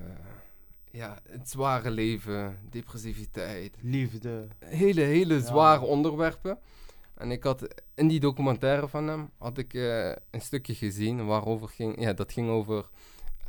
[0.90, 4.46] ja, het zware leven, depressiviteit, Liefde.
[4.58, 5.40] hele, hele Ja.
[5.40, 6.58] zware onderwerpen.
[7.14, 11.68] En ik had in die documentaire van hem had ik eh, een stukje gezien waarover
[11.68, 12.00] ging.
[12.00, 12.88] Ja, dat ging over.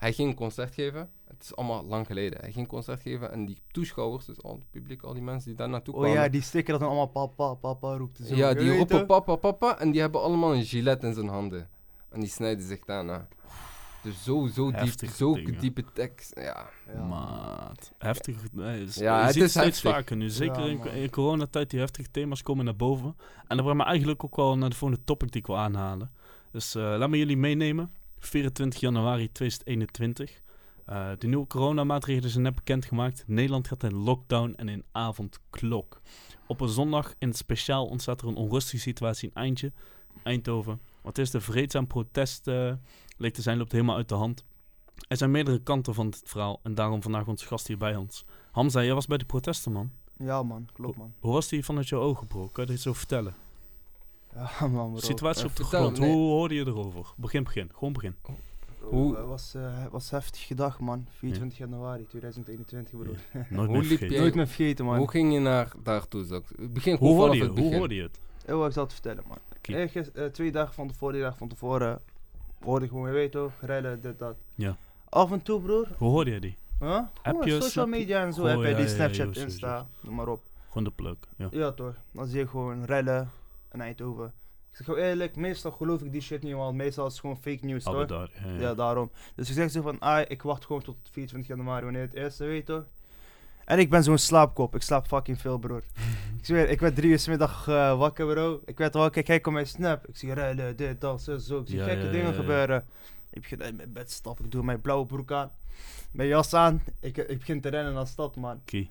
[0.03, 1.10] Hij ging een concert geven.
[1.27, 2.39] Het is allemaal lang geleden.
[2.39, 5.48] Hij ging een concert geven en die toeschouwers, dus al het publiek, al die mensen
[5.50, 6.19] die daar naartoe Oh kwamen.
[6.22, 8.20] ja, die sticker dat dan allemaal papa, papa roept.
[8.24, 8.35] Zo.
[8.35, 11.70] ja, die roepen papa, papa en die hebben allemaal een gilet in zijn handen.
[12.09, 13.27] En die snijden zich daarna.
[14.03, 15.59] Dus zo, zo diep, zo dingen.
[15.59, 16.31] diepe tekst.
[16.39, 16.70] Ja.
[16.94, 17.03] Ja.
[17.03, 17.92] Maat.
[17.98, 18.35] Heftig.
[18.51, 19.92] Nee, Ja, je het ziet is steeds heftig.
[19.92, 20.29] vaker nu.
[20.29, 23.16] Zeker Ja, in, in coronatijd, die heftige thema's komen naar boven.
[23.48, 26.11] En dat brengt me eigenlijk ook wel naar de volgende topic die ik wil aanhalen.
[26.51, 27.92] Dus eh, laat me jullie meenemen.
[28.25, 30.42] 24 januari 2021.
[30.86, 33.24] Eh, de nieuwe coronamaatregelen zijn net bekendgemaakt.
[33.27, 36.01] Nederland gaat in lockdown en in avondklok.
[36.48, 39.72] Op een zondag in het speciaal ontstaat er een onrustige situatie in Eindje,
[40.24, 40.81] Eindhoven.
[41.01, 42.74] Wat is de vreedzaam protest eh,
[43.18, 44.46] leek te zijn, loopt helemaal uit de hand.
[45.07, 48.25] Er zijn meerdere kanten van het verhaal en daarom vandaag onze gast hier bij ons.
[48.51, 49.92] Hamza, jij was bij de protesten, man.
[50.18, 50.68] Ja, man.
[50.74, 51.14] Klopt, man.
[51.20, 52.48] Hoe was die vanuit jouw ogen, bro?
[52.48, 53.36] Kan je iets over vertellen?
[54.35, 55.00] Ja, man, bro.
[55.00, 56.11] Situatie op de vertel, grond, nee.
[56.11, 57.13] hoe hoorde je erover?
[57.17, 57.69] Begin, begin.
[57.74, 58.15] Gewoon begin.
[58.22, 58.35] Bro,
[58.89, 61.07] Hoe- Het was, eh, het was heftig dag, man.
[61.17, 63.03] 24 januari 2021, bro.
[63.50, 64.17] Nooit Hoe meer vergeten.
[64.19, 64.98] Nooit meer vergeten, man.
[64.98, 66.25] Hoe ging je naar daartoe?
[66.25, 66.41] Zo?
[66.59, 67.61] Begin Hoe gewoon hoorde vanaf je?
[67.61, 68.19] het Hoe hoorde je het?
[68.50, 69.37] Oh, ik zal het vertellen, man.
[69.61, 72.01] Ergens, eh, twee dagen van tevoren, drie dagen van tevoren,
[72.63, 74.35] hoorde ik gewoon, je weet toch, rellen, dit, dat.
[74.55, 74.77] Ja.
[75.09, 75.87] Af en toe, broer.
[75.98, 76.57] Hoe hoorde je die?
[76.79, 76.89] Huh?
[76.89, 77.91] Gewoon Appjes, social je?
[77.91, 79.35] media en zo Oh, heb je ja, die ja, ja, Snapchat.
[79.37, 80.41] Insta, noem maar op.
[80.67, 81.27] Gewoon de pluk.
[81.37, 81.48] Ja.
[81.51, 83.29] Ja toch, dan zie je gewoon rellen
[83.74, 84.25] en Eindhoven.
[84.25, 87.38] Ik zeg gewoon eerlijk, meestal geloof ik die shit niet, want meestal is het gewoon
[87.38, 88.05] fake news toch?
[88.05, 88.29] daar.
[88.59, 89.12] Ja, daarom.
[89.36, 92.38] Dus ik zeg zo van, ah, ik wacht gewoon tot 24 januari wanneer het is,
[92.38, 92.86] weet toch?
[93.66, 95.83] En ik ben zo'n slaapkop, ik slaap fucking veel, broer.
[96.40, 98.62] ik zweer, ik werd drie uur 's middag eh, wakker, bro.
[98.66, 100.07] Ik werd wakker, ik kijk op mijn snap.
[100.07, 101.59] Ik zie rellen, dit, dat, zo, zo.
[101.59, 102.86] Ik zie Ja, gekke ja, dingen gebeuren.
[103.29, 105.51] Ik begin uit mijn bed te stappen, ik doe mijn blauwe broek aan.
[106.12, 108.55] Mijn jas aan, ik, ik begin te rennen naar de stad, man.
[108.55, 108.88] Oké.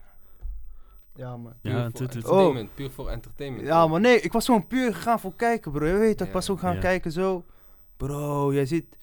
[1.14, 1.52] Ja, man.
[1.60, 2.74] Ja, Puur het- voor het- het- entertainment.
[2.74, 3.66] Puur voor entertainment.
[3.66, 5.86] Ja, maar nee, ik was gewoon puur gegaan voor kijken, bro.
[5.86, 7.44] Je weet toch, ik was ook gaan kijken zo.
[7.96, 8.96] Bro, jij ziet...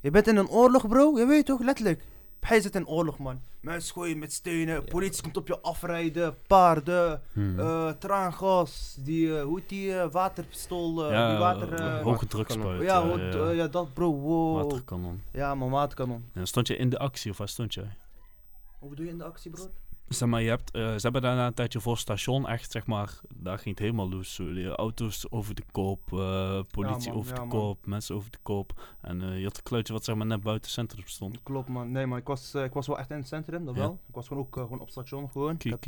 [0.00, 1.18] Je bent in een oorlog, bro.
[1.18, 2.04] Je weet toch, letterlijk.
[2.40, 3.40] Hij zit in oorlog, man.
[3.60, 7.58] Mensen gooien met stenen, politie komt op je afrijden, paarden, Hmm.
[7.58, 12.00] eh, traangas, die, eh, hoe heet die, eh, waterpistool, ja, die water...
[12.02, 12.82] hoge drukspuit.
[12.82, 13.50] ja, ja.
[13.50, 14.56] ja, dat, bro, wow.
[14.62, 15.22] Waterkanon.
[15.32, 16.24] Ja, man, waterkanon.
[16.32, 17.96] En stond je in de actie of waar stond jij?
[18.78, 19.64] Hoe bedoel je in de actie, bro?
[20.12, 22.86] Zeg maar, je hebt, eh, ze hebben daarna een tijdje voor het station echt, zeg
[22.86, 24.40] maar, daar ging het helemaal los.
[24.76, 27.58] Auto's over de koop, eh, politie man, over ja, de man.
[27.60, 28.96] koop, mensen over de koop.
[29.00, 31.42] En eh, je had een kluitje wat zeg maar net buiten het centrum stond.
[31.42, 31.90] Klopt, man.
[31.92, 33.80] Nee, man, ik was, ik was wel echt in het centrum, dat Ja.
[33.80, 33.98] wel.
[34.08, 35.52] Ik was gewoon ook gewoon op station, gewoon.
[35.52, 35.70] Ik Kiki.
[35.74, 35.84] heb,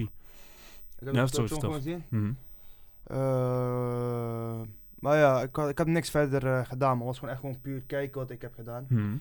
[0.98, 2.04] ik heb Ja, op sorry, station gewoon gezien.
[2.08, 2.32] Mhm.
[4.98, 7.60] Maar ja, ik, had, ik heb niks verder gedaan, maar het was gewoon echt gewoon
[7.60, 8.86] puur kijken wat ik heb gedaan.
[8.88, 9.16] Mhm.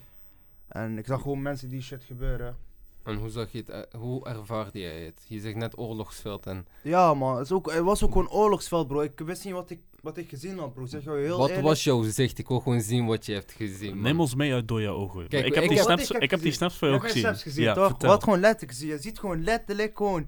[0.68, 2.56] En ik zag gewoon mensen die shit gebeuren.
[3.04, 5.26] En hoe zag je het, eh, hoe ervaarde jij het?
[5.28, 8.88] Je zegt net oorlogsveld en Ja man, het, is ook, het was ook gewoon oorlogsveld
[8.88, 9.02] bro.
[9.02, 10.86] Ik wist niet wat ik, wat ik gezien had bro.
[10.86, 11.68] Zeg je heel wat eerlijk.
[11.68, 12.38] was jouw zicht?
[12.38, 13.94] Ik wil gewoon zien wat je hebt gezien.
[13.94, 14.04] man.
[14.04, 15.28] Neem ons mee uit door jouw ogen.
[15.28, 16.70] Kijk, ik heb ik die snaps, ik heb ik heb die gezien.
[16.70, 17.22] snaps Je jou gezien.
[17.22, 17.88] snaps gezien ja, toch?
[17.88, 18.10] vertel.
[18.10, 18.90] Wat gewoon letterlijk gezien.
[18.90, 20.28] Je ziet gewoon letterlijk gewoon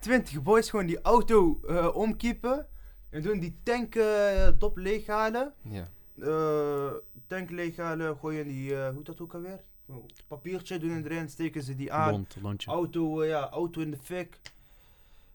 [0.00, 2.66] 20 boys gewoon die auto eh omkiepen.
[3.10, 5.52] En doen die tank eh dop leeghalen.
[5.62, 5.88] Ja.
[6.20, 6.92] eh
[7.26, 9.60] tank leeghalen, gooien die, hoe heet dat ook alweer?
[10.26, 12.10] Papiertje doen erin, steken ze die aan.
[12.10, 12.70] Lont, lontje.
[12.70, 14.40] Auto, eh, ja, auto in de fik.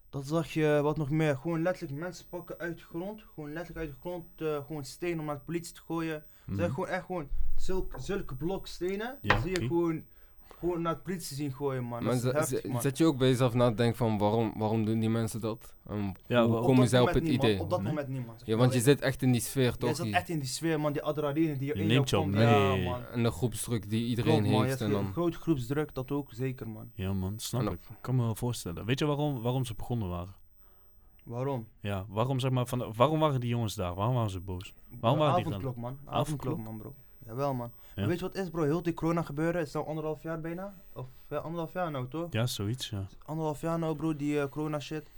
[0.09, 1.37] Dat zag je, wat nog meer.
[1.37, 3.23] Gewoon letterlijk mensen pakken uit de grond.
[3.33, 6.25] Gewoon letterlijk uit de grond, eh, gewoon stenen om naar de politie te gooien.
[6.45, 6.57] Mhm.
[6.57, 9.17] Zeg gewoon echt gewoon zulke, zulke blokstenen.
[9.21, 10.05] Ja, zie je gewoon,
[10.59, 12.03] gewoon naar de politie zien gooien, man.
[12.03, 12.81] Maar Dat is z- heftig, z- man.
[12.81, 15.73] zet je ook bij jezelf na te denken van waarom, waarom doen die mensen dat?
[15.87, 17.45] En Ja, hoe komen zij op het niet, man.
[17.49, 17.59] idee?
[17.61, 17.87] Op dat Nee.
[17.89, 18.41] moment niemand.
[18.45, 19.95] Ja, want je zit echt in die sfeer toch?
[19.95, 20.93] zit Je- echt in die sfeer, man.
[20.93, 22.41] Die adrenaline die Je in neemt jou mee.
[22.47, 23.05] Ja, man.
[23.05, 24.81] En de groepsdruk die iedereen Klopt, heeft.
[24.81, 26.91] En dan, grote groepsdruk, dat ook zeker, man.
[26.93, 27.73] Ja man, snap En ik.
[27.73, 28.85] Ik kan me wel voorstellen.
[28.85, 30.33] Weet je waarom, waarom ze begonnen waren?
[31.23, 31.67] Waarom?
[31.81, 33.93] Ja, waarom zeg maar, van, waarom waren die jongens daar?
[33.95, 34.73] Waarom waren ze boos?
[34.99, 35.53] Waarom waren die man.
[35.53, 35.97] Avondklok?
[36.13, 36.93] Avondklok, man, bro.
[37.25, 37.71] Jawel, man.
[37.95, 38.05] Ja.
[38.07, 38.63] Weet je wat is, bro?
[38.63, 40.73] Heel die corona gebeuren is nou anderhalf jaar bijna.
[40.93, 42.27] Of ja, anderhalf jaar nou, toch?
[42.31, 43.07] Ja, zoiets, ja.
[43.25, 45.11] Anderhalf jaar nou, bro, die eh, corona shit.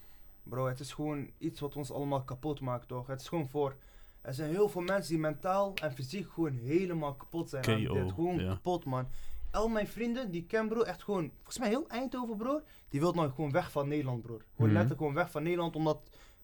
[0.43, 3.07] Bro, het is gewoon iets wat ons allemaal kapot maakt, toch?
[3.07, 3.75] Het is gewoon voor...
[4.21, 7.65] Er zijn heel veel mensen die mentaal en fysiek gewoon helemaal kapot zijn.
[7.65, 8.11] aan KO, dit.
[8.11, 8.47] Gewoon ja.
[8.53, 9.07] kapot, man.
[9.51, 11.31] Al mijn vrienden, die ken, bro, echt gewoon...
[11.35, 12.61] Volgens mij heel Eindhoven, bro.
[12.89, 14.33] Die wil nou gewoon weg van Nederland, bro.
[14.37, 14.67] Gewoon Mhm.
[14.67, 15.99] letterlijk gewoon weg van Nederland, omdat...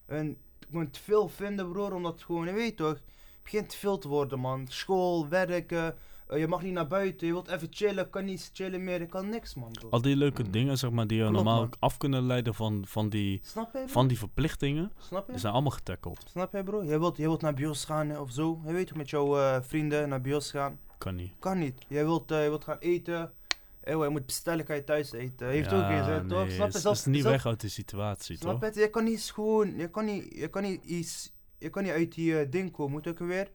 [0.06, 0.38] Hun
[0.70, 1.90] gewoon te veel vinden, bro.
[1.90, 2.98] Omdat gewoon, je weet toch...
[3.42, 4.66] Het begint te veel te worden, man.
[4.68, 5.94] School, werken...
[6.28, 9.06] eh, je mag niet naar buiten, je wilt even chillen, kan niet chillen meer, je
[9.06, 9.88] kan niks man bro.
[9.90, 10.50] Al die leuke Mm.
[10.50, 11.72] dingen, zeg maar, die je Klopt, normaal man.
[11.78, 13.84] af kunnen leiden van, van, die, Snap je?
[13.86, 15.32] van die verplichtingen, Snap je?
[15.32, 16.24] die zijn allemaal getackeld.
[16.30, 16.84] Snap je bro?
[16.84, 18.60] Jij wilt, jij wilt naar bios gaan eh, of zo.
[18.66, 20.78] Je weet toch met jouw eh, vrienden naar bios gaan.
[20.98, 21.32] Kan niet.
[21.38, 21.74] Kan niet.
[21.88, 23.32] Jij wilt, je wilt gaan eten.
[23.80, 25.46] Eeuw, je moet bestellen, kan je thuis eten.
[25.48, 26.38] Heeft ook geen zin, toch?
[26.38, 26.72] nee, Snap je?
[26.72, 28.60] het Zelf- is niet zelf- weg uit de situatie, Snap toch?
[28.60, 28.66] je?
[28.66, 28.74] het?
[28.74, 32.14] Je kan niet gewoon, je kan niet, je kan niet iets, je kan niet uit
[32.14, 32.92] die eh, ding komen.
[32.92, 33.48] Moet ook weer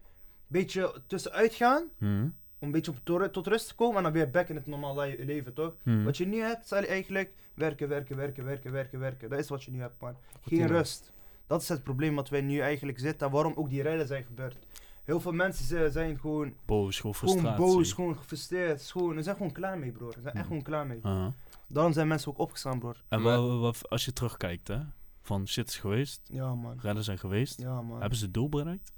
[0.48, 1.88] beetje tussenuit gaan.
[1.98, 2.24] Mhm.
[2.60, 4.66] Om een beetje op tot, tot rust te komen en dan weer back in het
[4.68, 5.74] normale le- leven, toch?
[5.84, 6.04] Mhm.
[6.04, 9.30] Wat je nu hebt, is eigenlijk werken, werken, werken, werken, werken, werken.
[9.30, 10.16] Dat is wat je nu hebt, man.
[10.46, 11.12] Geen rust.
[11.48, 14.24] Dat is het probleem wat wij nu eigenlijk zitten en waarom ook die rellen zijn
[14.24, 14.58] gebeurd.
[15.04, 17.66] Heel veel mensen zi- zijn gewoon, Boos, gewoon gewoon frustratie.
[17.66, 18.82] boos, gewoon gefrustreerd.
[18.84, 20.14] Gewoon, ze zijn gewoon klaar mee, broer.
[20.14, 20.48] Ze zijn echt Hmm.
[20.48, 21.32] gewoon klaar mee.
[21.68, 23.04] Daarom zijn mensen ook opgestaan, broer.
[23.10, 24.78] En Maar- als je terugkijkt, hè,
[25.26, 26.80] van shit is geweest, Ja, man.
[26.82, 28.00] redden zijn geweest, Ja, man.
[28.00, 28.92] hebben ze het doel bereikt?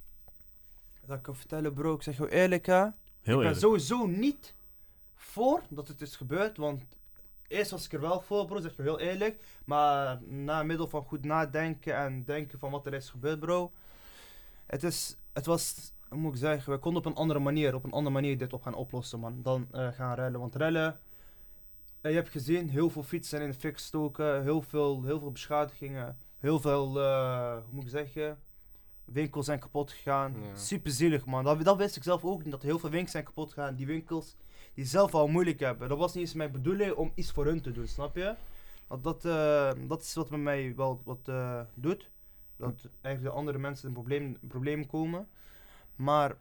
[1.06, 1.94] Dat kan ik vertellen, bro.
[1.94, 2.74] Ik zeg jou eerlijk, hè.
[2.74, 3.58] Heel ik ben eerlijk.
[3.60, 4.54] sowieso niet
[5.16, 6.82] voor dat het is gebeurd, want
[7.48, 9.44] eerst was ik er wel voor, bro, zeg je heel eerlijk.
[9.66, 13.72] Maar na middel van goed nadenken en denken van wat er is gebeurd, bro.
[14.66, 17.84] Het is, het was, hoe moet ik zeggen, we konden op een andere manier, op
[17.84, 19.42] een andere manier dit op gaan oplossen, man.
[19.42, 21.00] Dan eh, gaan rellen, want rellen,
[22.10, 25.32] je hebt gezien, heel veel fietsen zijn in de fik gestoken, heel veel, heel veel
[25.32, 28.38] beschadigingen, heel veel, eh, hoe moet ik zeggen...
[29.06, 30.36] Winkels zijn kapot gegaan.
[30.42, 30.56] Ja.
[30.56, 31.44] Super zielig, man.
[31.44, 32.52] Dat, dat wist ik zelf ook niet.
[32.52, 33.76] Dat heel veel winkels zijn kapot gegaan.
[33.76, 34.36] Die winkels
[34.74, 35.90] die zelf al moeilijk hebben.
[35.90, 38.36] Dat was niet eens mijn bedoeling om iets voor hun te doen, snap je?
[38.88, 42.10] Dat, dat, eh, dat is wat bij mij wel wat eh, doet.
[42.58, 45.28] Dat eigenlijk de andere mensen in probleem, problemen komen.
[45.96, 46.36] Maar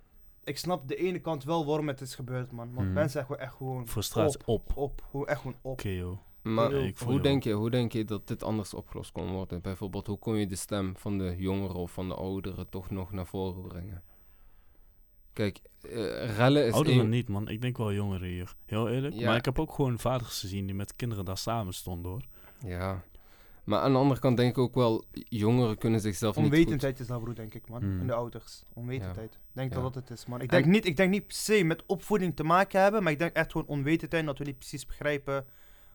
[0.46, 2.66] ik snap de ene kant wel waarom het is gebeurd, man.
[2.74, 2.92] Want Mhm.
[2.92, 4.76] mensen zijn gewoon echt gewoon Frustratie op.
[4.76, 5.02] op.
[5.10, 5.76] Gewoon echt gewoon op.
[5.76, 6.18] KO.
[6.42, 9.30] Maar Nee, ik voel hoe, denk je, hoe denk je dat dit anders opgelost kon
[9.32, 9.60] worden?
[9.62, 13.12] Bijvoorbeeld, hoe kon je de stem van de jongeren of van de ouderen toch nog
[13.12, 14.02] naar voren brengen?
[15.32, 17.48] Kijk, eh, rellen is Ouderen niet, man.
[17.48, 18.54] Ik denk wel jongeren hier.
[18.66, 19.14] Heel eerlijk.
[19.14, 19.26] Ja.
[19.26, 22.22] Maar ik heb ook gewoon vaders gezien die met kinderen daar samen stonden, hoor.
[22.64, 23.02] Ja.
[23.66, 26.54] Maar aan de andere kant denk ik ook wel, jongeren kunnen zichzelf niet goed...
[26.54, 27.80] Onwetendheid is dat, broer, denk ik, man.
[27.82, 27.98] Hmm.
[27.98, 28.62] Van de ouders.
[28.72, 29.32] Onwetendheid.
[29.32, 29.80] Ik denk Ja.
[29.80, 30.40] dat dat het is, man.
[30.40, 33.12] Ik En- denk, niet, ik denk niet per se met opvoeding te maken hebben, maar
[33.12, 35.46] ik denk echt gewoon onwetendheid, dat we niet precies begrijpen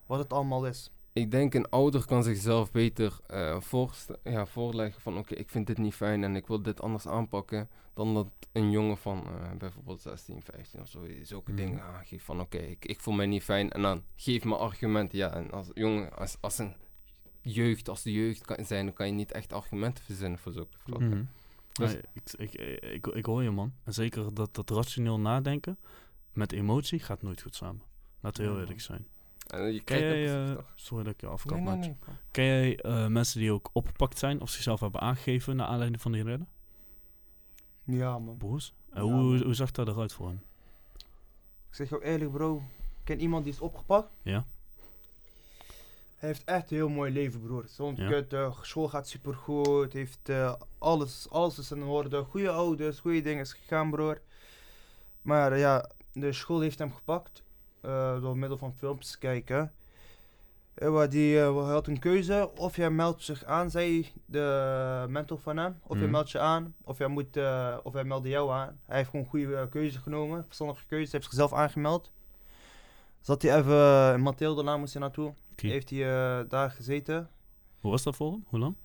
[0.05, 0.91] wat het allemaal is.
[1.13, 5.67] Ik denk een ouder kan zichzelf beter eh, voorst- ja, voorleggen van oké, ik vind
[5.67, 7.69] dit niet fijn en ik wil dit anders aanpakken.
[7.93, 11.59] Dan dat een jongen van eh, bijvoorbeeld 16, 15 of zo, zulke Mhm.
[11.65, 13.69] dingen aangeeft van oké, ik, ik voel mij niet fijn.
[13.71, 15.17] En dan geef me argumenten.
[15.17, 16.75] Ja, en als jongen, als, als een
[17.41, 20.77] jeugd, als de jeugd kan zijn, dan kan je niet echt argumenten verzinnen voor zulke
[20.77, 21.09] vlakken.
[21.09, 21.23] Mhm.
[21.73, 23.73] Dus- ik, ik, ik, ik, hoor je, man.
[23.83, 25.77] En zeker dat, dat rationeel nadenken
[26.33, 27.81] met emotie gaat nooit goed samen.
[28.19, 29.07] Laten we heel eerlijk zijn.
[29.47, 31.97] En je Ken jij, dat eh, sorry dat ik je afkap, Nee.
[32.31, 36.11] Ken jij eh, mensen die ook opgepakt zijn of zichzelf hebben aangegeven naar aanleiding van
[36.11, 36.47] die redden?
[37.83, 38.37] Ja, man.
[38.37, 38.73] Broers?
[38.89, 39.43] En Ja, hoe, man.
[39.43, 40.43] hoe zag dat eruit voor hen?
[41.69, 42.57] Ik zeg jou eerlijk, bro.
[42.57, 44.09] Ik ken iemand die is opgepakt.
[44.21, 44.45] Ja?
[46.21, 47.63] Hij heeft echt een heel mooi leven, broer.
[47.67, 48.07] Zo'n Ja.
[48.07, 49.93] kut, eh, school gaat supergoed.
[49.93, 52.23] Heeft eh, alles, alles is in orde.
[52.23, 54.21] Goede ouders, goede dingen is gegaan, broer.
[55.21, 57.43] Maar eh, ja, de school heeft hem gepakt.
[58.21, 59.73] door middel van filmpjes kijken.
[60.73, 62.51] Waar die hij had een keuze.
[62.55, 65.79] Of jij meldt zich aan, zei de mentor van hem.
[65.83, 66.11] Of jij Mhm.
[66.11, 66.75] meldt je aan.
[66.83, 67.37] Of jij, moet,
[67.83, 68.79] of hij meldde jou aan.
[68.85, 70.43] Hij heeft gewoon een goede keuze genomen.
[70.45, 71.03] Verstandige keuze.
[71.03, 72.11] Hij heeft zichzelf aangemeld.
[73.21, 75.33] Zat hij even uh, in Mathilde moest hij naartoe.
[75.55, 75.99] Heeft hij
[76.39, 77.29] eh, daar gezeten.
[77.79, 78.45] Hoe was dat voor hem?
[78.47, 78.75] Hoe lang?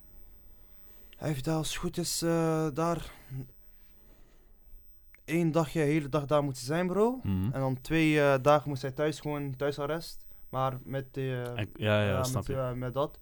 [1.16, 3.12] Hij heeft daar als het goed is eh, daar
[5.24, 7.20] één dagje, de hele dag daar moeten zijn bro.
[7.22, 7.52] Mhm.
[7.52, 10.24] En dan twee eh, dagen moest hij thuis gewoon thuisarrest.
[10.48, 12.62] Maar met ja, ja, ja, snap met, je.
[12.62, 13.18] eh, met dat.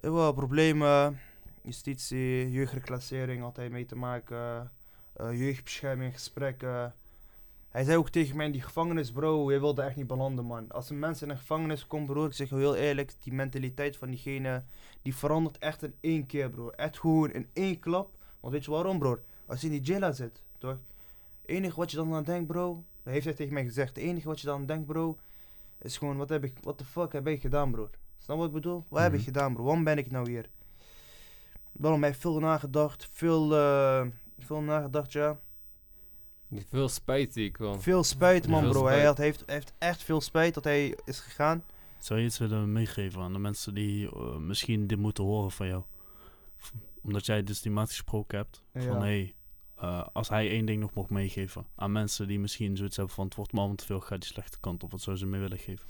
[0.00, 1.18] Heel problemen.
[1.62, 4.70] Justitie, jeugdreclassering had hij mee te maken.
[5.12, 6.94] eh, jeugdbescherming, gesprekken.
[7.70, 10.70] Hij zei ook tegen mij in die gevangenis, bro, je wilde echt niet belanden, man.
[10.70, 14.08] Als een mens in een gevangenis komt, bro, ik zeg heel eerlijk, die mentaliteit van
[14.10, 14.62] diegene,
[15.02, 16.70] die verandert echt in één keer, bro.
[16.70, 18.10] Echt gewoon in één klap.
[18.40, 19.18] Want weet je waarom, bro?
[19.46, 20.70] Als je in die jail zit, toch?
[21.40, 23.88] Het enige wat je dan aan denkt, bro, dat heeft hij tegen mij gezegd.
[23.96, 25.18] Het enige wat je dan aan denkt, bro,
[25.78, 27.90] is gewoon, wat heb ik, what the fuck heb ik gedaan, bro?
[28.18, 28.84] Snap wat ik bedoel?
[28.88, 29.24] Wat heb ik Mhm.
[29.26, 29.64] gedaan, bro?
[29.64, 30.50] Waarom ben ik nou hier?
[31.72, 34.06] Waarom heb ik veel nagedacht, veel, eh,
[34.38, 35.40] veel nagedacht, ja.
[36.68, 37.80] Veel spijt zie ik wel.
[37.80, 38.86] Veel spijt, man, Veel bro.
[38.86, 41.64] Hij, had, heeft, heeft echt veel spijt dat hij is gegaan.
[41.98, 45.66] Zou je iets willen meegeven aan de mensen die eh, misschien dit moeten horen van
[45.66, 45.82] jou?
[47.02, 48.62] Omdat jij dus die maat gesproken hebt.
[48.72, 49.34] Van hé, hey,
[49.76, 53.24] eh, als hij één ding nog mocht meegeven aan mensen die misschien zoiets hebben van
[53.24, 54.90] het wordt me allemaal te veel, gaat die slechte kant op.
[54.90, 55.84] Wat zou ze mee willen geven?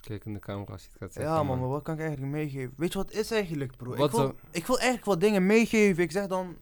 [0.00, 1.32] Kijk in de camera als je het gaat zeggen.
[1.32, 2.72] Ja, man, maar wat kan ik eigenlijk meegeven?
[2.76, 3.96] Weet je wat is eigenlijk, bro?
[3.96, 6.02] Wat Ik wil, ik wil eigenlijk wat dingen meegeven.
[6.02, 6.56] Ik zeg dan,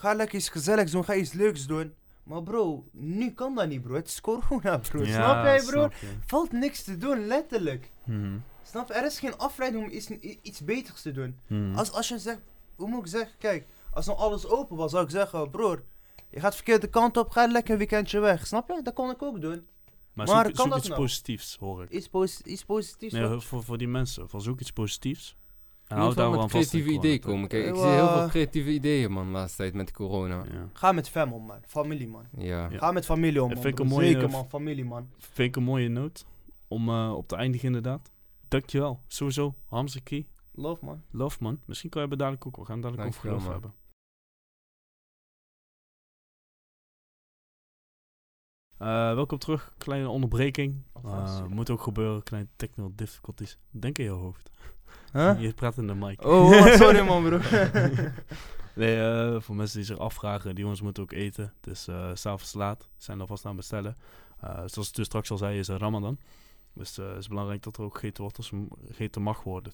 [0.00, 1.94] ga lekker iets gezelligs doen, ga iets leuks doen.
[2.22, 3.94] Maar bro, nu kan dat niet, bro.
[3.94, 5.04] Het is corona, bro.
[5.04, 5.68] snap jij, bro?
[5.80, 5.94] snap.
[6.26, 7.90] Valt niks te doen, letterlijk.
[8.04, 8.38] Mhm.
[8.62, 8.90] Snap?
[8.90, 10.08] Er is geen afleiding om iets,
[10.42, 11.38] iets beters te doen.
[11.46, 11.74] Mhm.
[11.74, 12.40] Als, als je zegt,
[12.76, 13.32] hoe moet ik zeggen?
[13.38, 15.82] Kijk, als nou alles open was, zou ik zeggen, broer,
[16.30, 18.46] je gaat de verkeerde kant op, ga lekker een weekendje weg.
[18.46, 18.80] Snap je?
[18.82, 19.66] Dat kon ik ook doen.
[20.12, 21.00] maar maar zoek, kan zoek dat iets nou?
[21.00, 21.90] positiefs, hoor ik.
[21.90, 23.12] Iets, posi- iets positiefs.
[23.12, 24.28] Nee, voor, voor die mensen.
[24.28, 25.36] Van zoek iets positiefs.
[25.96, 27.48] Hou moet daar met creatieve ideeën komen.
[27.48, 30.44] Kijk, ik Eh, zie heel veel wa- creatieve ideeën, man, de laatste tijd met corona.
[30.44, 30.68] Ja.
[30.72, 31.58] Ga met fam om, man.
[31.66, 32.24] Familie, man.
[32.36, 32.70] Ja.
[32.70, 32.78] Ja.
[32.78, 33.62] Ga met familie om, man.
[33.62, 33.86] vind ik broer.
[33.86, 34.48] een mooie, Zeker, eh, man.
[34.48, 35.08] Familie, man.
[35.18, 36.26] Vind ik een mooie noot
[36.68, 38.10] om eh, op te eindigen inderdaad.
[38.48, 39.00] Dankjewel.
[39.06, 40.26] Sowieso, Hamza Key.
[40.52, 41.02] Love, man.
[41.10, 41.60] Love man.
[41.66, 42.56] Misschien kan je dadelijk ook.
[42.56, 43.74] We gaan dadelijk over geloof hebben.
[48.78, 49.74] Eh, welkom terug.
[49.78, 50.82] Kleine onderbreking.
[50.94, 51.46] Eh ja.
[51.48, 52.22] moet ook gebeuren.
[52.22, 53.58] Kleine technical difficulties.
[53.70, 54.50] Denk in je hoofd.
[55.12, 55.40] Huh?
[55.40, 56.24] Je praat in de mic.
[56.24, 56.72] Oh, wat?
[56.74, 57.38] sorry, man, bro.
[58.74, 61.52] Nee, eh, voor mensen die zich afvragen, die jongens moeten ook eten.
[61.60, 62.82] Het is eh, s s'avonds laat.
[62.82, 63.96] Ze zijn alvast aan het bestellen.
[64.40, 66.18] Eh, zoals ik dus straks al zei, is het Ramadan.
[66.72, 68.52] Dus eh, het is belangrijk dat er ook gegeten wordt als
[68.86, 69.72] gegeten mag worden.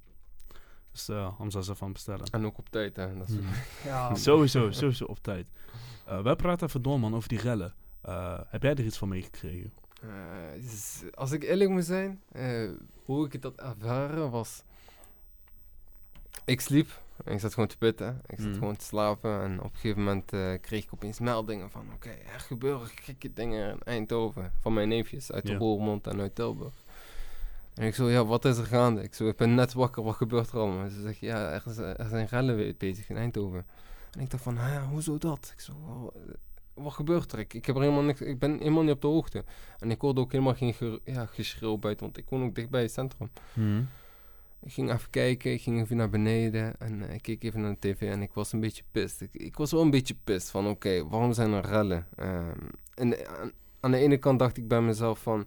[0.92, 2.26] Dus uh, Hamza is even aan het bestellen.
[2.30, 3.16] En ook op tijd, hè.
[3.18, 3.46] Dat is Mhm.
[3.88, 4.14] ja.
[4.14, 5.46] Sowieso, sowieso op tijd.
[6.06, 7.74] Eh wij praten even door, man, over die rellen.
[8.02, 9.72] Eh, heb jij er iets van meegekregen?
[10.02, 10.08] Eh,
[10.60, 12.70] dus als ik eerlijk moet zijn, eh,
[13.04, 14.62] hoe ik het had ervaren was...
[16.44, 18.58] Ik sliep, en ik zat gewoon te pitten, ik zat Mhm.
[18.58, 21.86] gewoon te slapen en op een gegeven moment eh, kreeg ik opeens meldingen van...
[21.94, 25.52] Oké, er gebeuren gekke dingen in Eindhoven, van mijn neefjes uit Ja.
[25.52, 26.74] de Roermond en uit Tilburg.
[27.74, 29.02] En ik zo, ja, wat is er gaande?
[29.02, 30.88] Ik zo, ik ben net wakker, wat gebeurt er allemaal?
[30.90, 33.66] Ze zegt, ja, er, is, er zijn rellen bezig in Eindhoven.
[34.10, 35.50] En ik dacht van, hè, hoezo dat?
[35.54, 36.34] Ik zo, "Oh, eh,
[36.74, 37.38] wat gebeurt er?
[37.38, 39.44] Ik, ik, heb er helemaal niks, ik ben helemaal niet op de hoogte.
[39.78, 42.82] En ik hoorde ook helemaal geen ge- ja, geschreeuw buiten, want ik woon ook dichtbij
[42.82, 43.30] het centrum.
[44.66, 47.76] Ik ging even kijken, ik ging even naar beneden en eh, ik keek even naar
[47.80, 49.20] de tv en ik was een beetje pist.
[49.20, 52.06] Ik, ik was wel een beetje pist van, oké, waarom zijn er rellen?
[52.16, 52.58] Ehm,
[52.94, 55.46] en aan, aan de ene kant dacht ik bij mezelf van,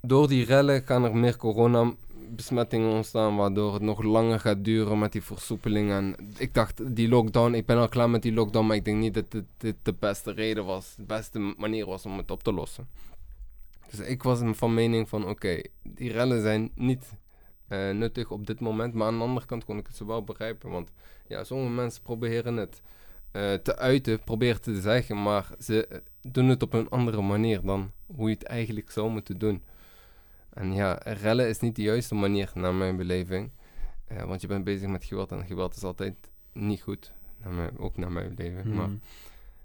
[0.00, 5.12] door die rellen gaan er meer coronabesmettingen ontstaan, waardoor het nog langer gaat duren met
[5.12, 5.90] die versoepeling.
[5.90, 8.98] En ik dacht, die lockdown, ik ben al klaar met die lockdown, maar ik denk
[8.98, 12.42] niet dat dit, dit de beste reden was, de beste manier was om het op
[12.42, 12.88] te lossen.
[13.90, 17.04] Dus ik was van mening van, oké, die rellen zijn niet
[17.68, 20.22] eh, nuttig op dit moment, maar aan de andere kant kon ik het zo wel
[20.24, 20.92] begrijpen, want
[21.26, 22.80] ja, sommige mensen proberen het
[23.30, 27.60] eh, te uiten, proberen te zeggen, maar ze eh, doen het op een andere manier
[27.62, 29.62] dan hoe je het eigenlijk zou moeten doen.
[30.48, 33.50] En ja, rellen is niet de juiste manier naar mijn beleving.
[34.26, 36.14] Want je bent bezig met geweld en geweld is altijd
[36.52, 37.12] niet goed.
[37.42, 38.74] Naar mijn, ook naar mijn beleving.
[38.74, 38.96] Maar Mhm.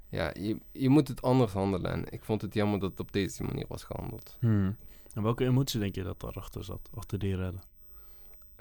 [0.09, 1.91] ja, je, je moet het anders handelen.
[1.91, 4.37] En ik vond het jammer dat het op deze manier was gehandeld.
[4.39, 4.71] Mhm.
[5.13, 6.89] En welke emotie denk je dat daarachter zat?
[6.95, 7.61] Achter die rellen?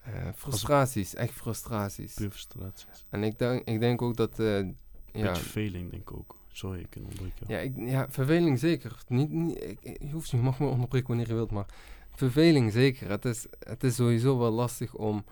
[0.03, 2.15] Eh, frustraties, echt frustraties.
[2.15, 2.87] Puur frustraties.
[3.09, 4.39] En ik denk, ik denk ook dat...
[4.39, 4.67] eh,
[5.13, 6.39] ja, verveling, denk ik ook.
[6.53, 7.47] Sorry, ik kan onderbreken.
[7.49, 9.03] ja, ik, ja, verveling zeker.
[9.09, 11.67] Niet, niet, ik- je, hoeft, je mag me onderbreken wanneer je wilt, maar...
[12.15, 13.11] verveling zeker.
[13.11, 15.25] Het is, het is sowieso wel lastig om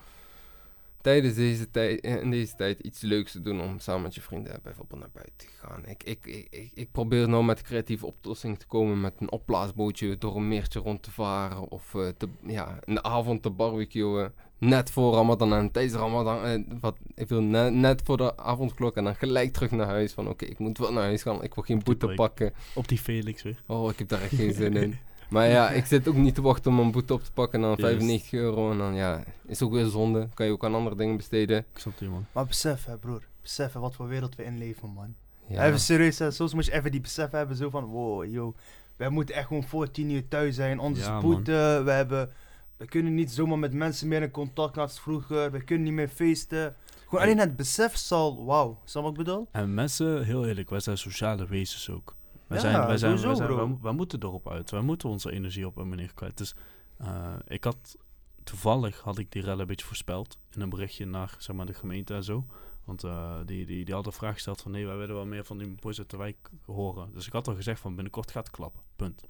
[1.01, 4.61] tijdens deze tijd, in deze tijd iets leuks te doen om samen met je vrienden
[4.63, 5.87] bijvoorbeeld naar buiten te gaan.
[5.87, 10.37] Ik, ik, ik, ik, probeer nou met creatieve oplossingen te komen met een opblaasbootje door
[10.37, 14.33] een meertje rond te varen of eh, te, ja, in de avond te barbecuen.
[14.59, 18.97] Net voor Ramadan en tijdens Ramadan, eh, wat, ik wil net, net voor de avondklok
[18.97, 21.55] en dan gelijk terug naar huis van oké, ik moet wel naar huis gaan, ik
[21.55, 22.53] wil geen boete pakken.
[22.75, 23.63] Op die Felix weer.
[23.67, 24.99] Oh, ik heb daar echt geen zin in.
[25.29, 27.69] Maar ja, ik zit ook niet te wachten om een boete op te pakken en
[27.69, 27.97] dan Juist.
[27.97, 28.71] 95 euro.
[28.71, 30.29] En dan ja, is ook weer zonde.
[30.35, 31.59] Kan je ook aan andere dingen besteden.
[31.59, 32.27] Ik snap die man.
[32.33, 33.23] Maar besef hè, broer.
[33.43, 35.15] Besef hè, wat voor wereld we inleven, man.
[35.47, 36.31] Ja, Even serieus, hè.
[36.31, 38.55] soms moet je even die besef hebben, zo van, wow, yo.
[38.97, 41.83] Wij moeten echt gewoon voor tien uur thuis zijn, anders Ja, boete.
[41.85, 42.31] We hebben,
[42.79, 45.51] we kunnen niet zomaar met mensen meer in contact als vroeger.
[45.51, 46.75] We kunnen niet meer feesten.
[47.05, 48.81] Gewoon alleen het besef zal, wauw.
[48.85, 49.49] Snap wat ik bedoel?
[49.51, 52.17] En mensen, heel eerlijk, wij zijn sociale wezens ook.
[52.47, 54.71] Wij, Ja, zijn, wij, zijn, wij, zijn, wij, wij moeten erop uit.
[54.71, 56.37] Wij moeten onze energie op een manier kwijt.
[56.39, 56.55] Dus
[56.97, 57.97] eh, ik had,
[58.45, 60.39] toevallig had ik die rellen een beetje voorspeld.
[60.51, 62.47] In een berichtje naar zeg maar, de gemeente en zo.
[62.85, 65.45] Want eh, die, die, die hadden de vraag gesteld van nee, wij willen wel meer
[65.45, 67.11] van die boys uit de wijk horen.
[67.13, 68.81] Dus ik had al gezegd van binnenkort gaat het klappen.
[68.97, 69.25] Punt.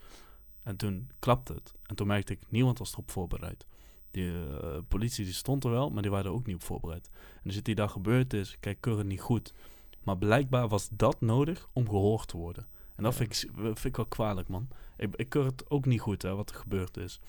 [0.68, 1.74] En toen klapte het.
[1.86, 3.66] En toen merkte ik, niemand was erop voorbereid.
[4.10, 7.10] Die eh, politie die stond er wel, maar die waren er ook niet op voorbereid.
[7.34, 9.54] En dus wat die daar gebeurd is, kijk, keurig niet goed.
[10.02, 12.66] Maar blijkbaar was dat nodig om gehoord te worden.
[12.96, 13.18] En dat Ja.
[13.18, 14.68] vind, ik, vind ik wel kwalijk, man.
[14.96, 17.20] Ik, ik keur het ook niet goed, hè, wat er gebeurd is.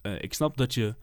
[0.00, 0.94] Eh, ik snap dat je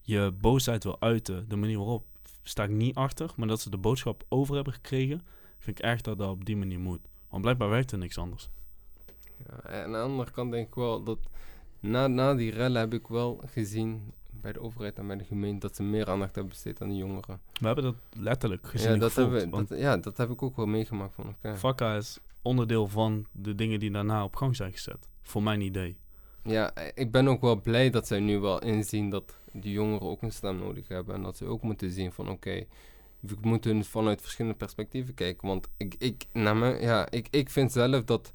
[0.00, 1.48] je boosheid wil uiten.
[1.48, 2.06] De manier waarop
[2.42, 3.30] sta ik niet achter.
[3.36, 5.26] Maar dat ze de boodschap over hebben gekregen,
[5.58, 7.00] vind ik erg dat dat op die manier moet.
[7.28, 8.48] Want blijkbaar werkt er niks anders.
[9.46, 11.18] Ja, en aan de andere kant denk ik wel dat
[11.80, 15.66] na, na die rellen heb ik wel gezien bij de overheid en bij de gemeente
[15.66, 17.40] dat ze meer aandacht hebben besteed aan de jongeren.
[17.60, 20.56] We hebben dat letterlijk gezien ja, dat gevoeld, hebben, dat, ja, dat heb ik ook
[20.56, 21.56] wel meegemaakt van oké.
[21.56, 25.08] Vakka is onderdeel van de dingen die daarna op gang zijn gezet.
[25.22, 25.96] Voor mijn idee.
[26.42, 30.22] Ja, ik ben ook wel blij dat zij nu wel inzien dat die jongeren ook
[30.22, 31.14] een stem nodig hebben.
[31.14, 32.64] En dat ze ook moeten zien van oké,
[33.20, 35.48] we moeten vanuit verschillende perspectieven kijken.
[35.48, 38.32] Want ik, ik, ja, ik, ik vind zelf dat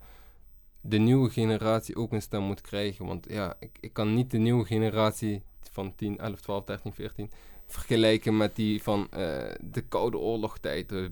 [0.86, 3.06] de nieuwe generatie ook een stem moet krijgen.
[3.06, 5.42] Want ja, ik, ik kan niet de nieuwe generatie
[5.72, 7.32] van 10, 11, 12, 13, 14
[7.68, 9.20] vergelijken met die van eh,
[9.62, 10.92] de Koude Oorlogtijd.
[10.92, 11.06] eh,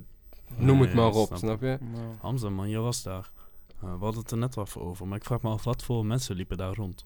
[0.56, 1.78] noem het Nee, maar op, snap snap je?
[2.22, 3.32] Hamza, man, jij was daar.
[3.82, 5.08] Eh, we hadden het er net voor over.
[5.08, 7.06] Maar ik vraag me af, wat voor mensen liepen daar rond?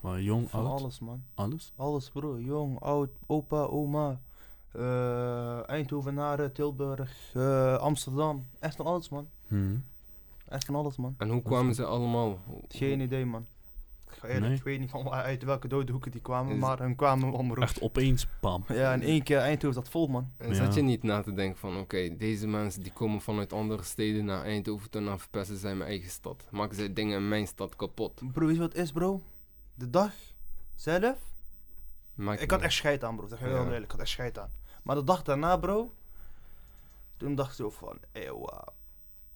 [0.00, 1.22] Maar jong, Van oud, alles, man.
[1.34, 1.72] alles?
[1.76, 2.38] Alles, bro.
[2.40, 4.20] Jong, oud, opa, oma.
[4.72, 8.46] eh Eindhovenaren, Tilburg, eh, Amsterdam.
[8.58, 9.28] Echt van alles, man.
[9.46, 9.76] Mhm.
[10.48, 11.14] Echt van alles, man.
[11.18, 12.38] En hoe kwamen ze allemaal?
[12.68, 13.46] Geen idee, man.
[14.10, 14.56] Ik, ga eerlijk, Nee.
[14.56, 17.32] ik weet niet van waar- uit welke dode hoeken die kwamen, Is- maar hun kwamen
[17.32, 18.64] om Echt opeens, bam.
[18.68, 20.32] Ja, in één keer Eindhoven zat vol, man.
[20.36, 20.54] En Ja.
[20.54, 24.24] zat je niet na te denken van, oké, deze mensen die komen vanuit andere steden
[24.24, 26.46] naar Eindhoven en dan verpesten zij mijn eigen stad.
[26.50, 28.32] Maken zij dingen in mijn stad kapot.
[28.32, 29.22] Bro, weet je wat het is, bro?
[29.74, 30.12] De dag
[30.74, 31.16] zelf,
[32.14, 33.26] Maakt ik had echt scheid aan, bro.
[33.26, 33.62] Zeg je heel Ja.
[33.64, 34.50] eerlijk, ik had echt scheid aan.
[34.82, 35.92] Maar de dag daarna, bro,
[37.16, 38.46] toen dacht ik zo van, eeuw,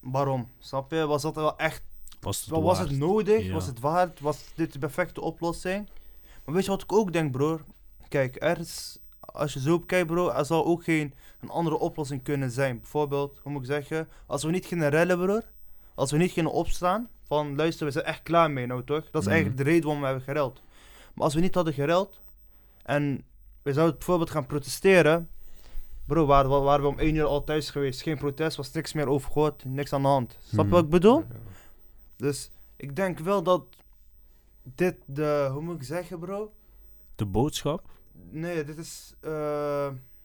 [0.02, 0.48] waarom?
[0.58, 1.06] Snap je?
[1.06, 1.82] Was dat wel echt,
[2.20, 3.44] Was het, was het nodig?
[3.46, 3.52] Ja.
[3.52, 4.20] Was het waard?
[4.20, 5.88] Was dit de perfecte oplossing?
[6.44, 7.60] Maar weet je wat ik ook denk, bro?
[8.08, 12.22] Kijk, er is, als je zo bekijkt, bro, er zal ook geen een andere oplossing
[12.22, 12.80] kunnen zijn.
[12.80, 15.40] Bijvoorbeeld, hoe moet ik zeggen, als we niet gingen rellen, bro,
[15.94, 19.04] als we niet gingen opstaan, van luister, we zijn echt klaar mee nou toch?
[19.10, 19.28] Dat is Mhm.
[19.34, 20.62] eigenlijk de reden waarom we hebben gereld.
[21.14, 22.20] Maar als we niet hadden gereld
[22.82, 23.24] en
[23.62, 25.28] we zouden bijvoorbeeld gaan protesteren,
[26.12, 28.92] bro, waren, we- waren we om één uur al thuis geweest, geen protest, was niks
[28.92, 30.36] meer overgehoord, niks aan de hand.
[30.42, 31.18] Snap je wat ik bedoel?
[31.18, 31.26] Ja.
[32.16, 33.64] Dus ik denk wel dat
[34.62, 36.52] dit de, hoe moet ik zeggen bro?
[37.14, 37.90] De boodschap?
[38.30, 39.30] Nee, dit is, eh,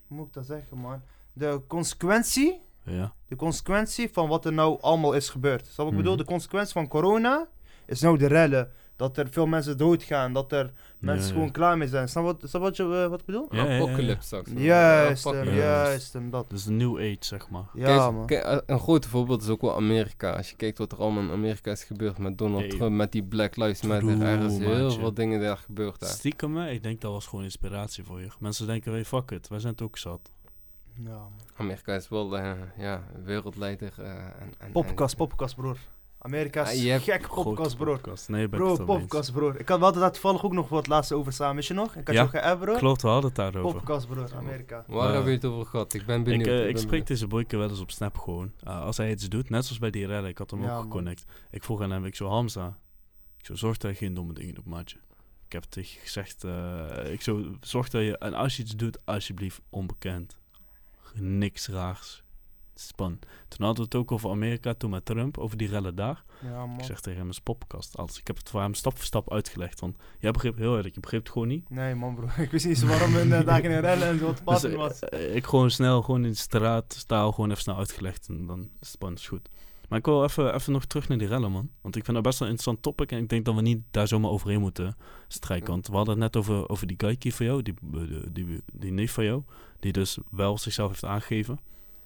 [0.07, 1.01] hoe moet ik dat zeggen man?
[1.33, 3.13] De consequentie, Ja.
[3.27, 5.65] de consequentie van wat er nou allemaal is gebeurd.
[5.67, 6.13] Snap wat ik bedoel?
[6.13, 6.21] Mhm.
[6.21, 7.47] De consequentie van corona
[7.85, 8.71] is nou de rellen.
[8.97, 12.09] Dat er veel mensen doodgaan, dat er mensen Ja, gewoon klaar mee zijn.
[12.09, 13.47] Snap wat, snap wat, je, eh, wat ik bedoel?
[13.51, 13.81] Ja, ja, ja, ja.
[13.83, 14.43] Apocalypse.
[14.55, 16.49] Juist, hem, juist, hem, dat.
[16.49, 17.65] Dus de new age, zeg maar.
[17.73, 18.25] Ja Kijk, man.
[18.25, 20.31] kijk, eh, een groot voorbeeld is ook wel Amerika.
[20.35, 22.69] Als je kijkt wat er allemaal in Amerika is gebeurd met Donald Hey.
[22.69, 24.21] Trump, met die Black Lives Matter.
[24.21, 24.99] Er is heel maatje.
[24.99, 26.09] veel dingen daar gebeurd daar.
[26.09, 28.27] Stiekem, hè, ik denk dat was gewoon inspiratie voor je.
[28.39, 30.31] Mensen denken, hey, fuck it, wij zijn het ook zat.
[31.03, 31.31] Ja, man.
[31.57, 33.93] Amerika is wel eh, ja, wereldleider.
[33.97, 35.77] eh, en, en, Poppenkast, en- poppenkast broer.
[36.27, 37.27] Amerika is Ah, hebt gek
[37.75, 37.99] broer.
[37.99, 38.29] podcast.
[38.29, 39.59] Nee, ik Bro, poppenkast broer.
[39.59, 41.95] Ik had, we hadden daar toevallig ook nog wat laatste over samen, weet je nog?
[41.95, 42.77] Ik had Ja, je geappt.
[42.77, 43.61] Klopt, we hadden het daarover.
[43.61, 44.83] Poppenkast broer, Amerika.
[44.87, 45.93] Waar Eh, hebben we het over gehad?
[45.93, 46.47] Ik ben Ik, benieuwd.
[46.47, 47.07] eh, ben ik spreek benieuwd.
[47.07, 48.51] deze boyke wel eens op Snap gewoon.
[48.67, 50.73] Uh, als hij iets doet, net zoals bij die rellen, ik had hem Ja, ook
[50.73, 50.83] man.
[50.83, 51.25] geconnect.
[51.51, 52.77] Ik vroeg aan hem, ik zo, Hamza,
[53.37, 54.97] ik zo, zorg dat je geen domme dingen doet, maatje.
[55.45, 58.75] Ik heb tegen je gezegd, eh, ik zo, zorg dat je, en als je iets
[58.75, 60.37] doet, alsjeblieft onbekend.
[61.13, 62.23] Niks raars.
[62.79, 63.25] Spannend.
[63.47, 66.23] Toen hadden we het ook over Amerika, toen met Trump, over die rellen daar.
[66.43, 66.77] Ja, man.
[66.77, 67.97] Ik zeg tegen hem, is podcast.
[67.97, 69.79] Als, ik heb het voor hem stap voor stap uitgelegd.
[69.79, 71.69] Want jij begreep heel eerlijk, je begreep het gewoon niet.
[71.69, 72.27] Nee, man, bro.
[72.43, 74.99] Ik wist niet waarom uh, dagen in rellen en zo te Dus, passen eh, was.
[74.99, 78.27] eh, ik gewoon snel, gewoon in de straat, staal, gewoon even snel uitgelegd.
[78.27, 79.49] En dan is het is goed.
[79.87, 81.69] Maar ik wil even, even nog terug naar die rellen, man.
[81.81, 83.11] Want ik vind dat best wel een interessant topic.
[83.11, 84.95] En ik denk dat we niet daar zomaar overheen moeten
[85.27, 85.67] strijken.
[85.71, 88.91] Want we hadden het net over, over die geikie van jou, die, die, die, die
[88.91, 89.43] neef van jou.
[89.79, 91.59] Die dus wel zichzelf heeft aangegeven.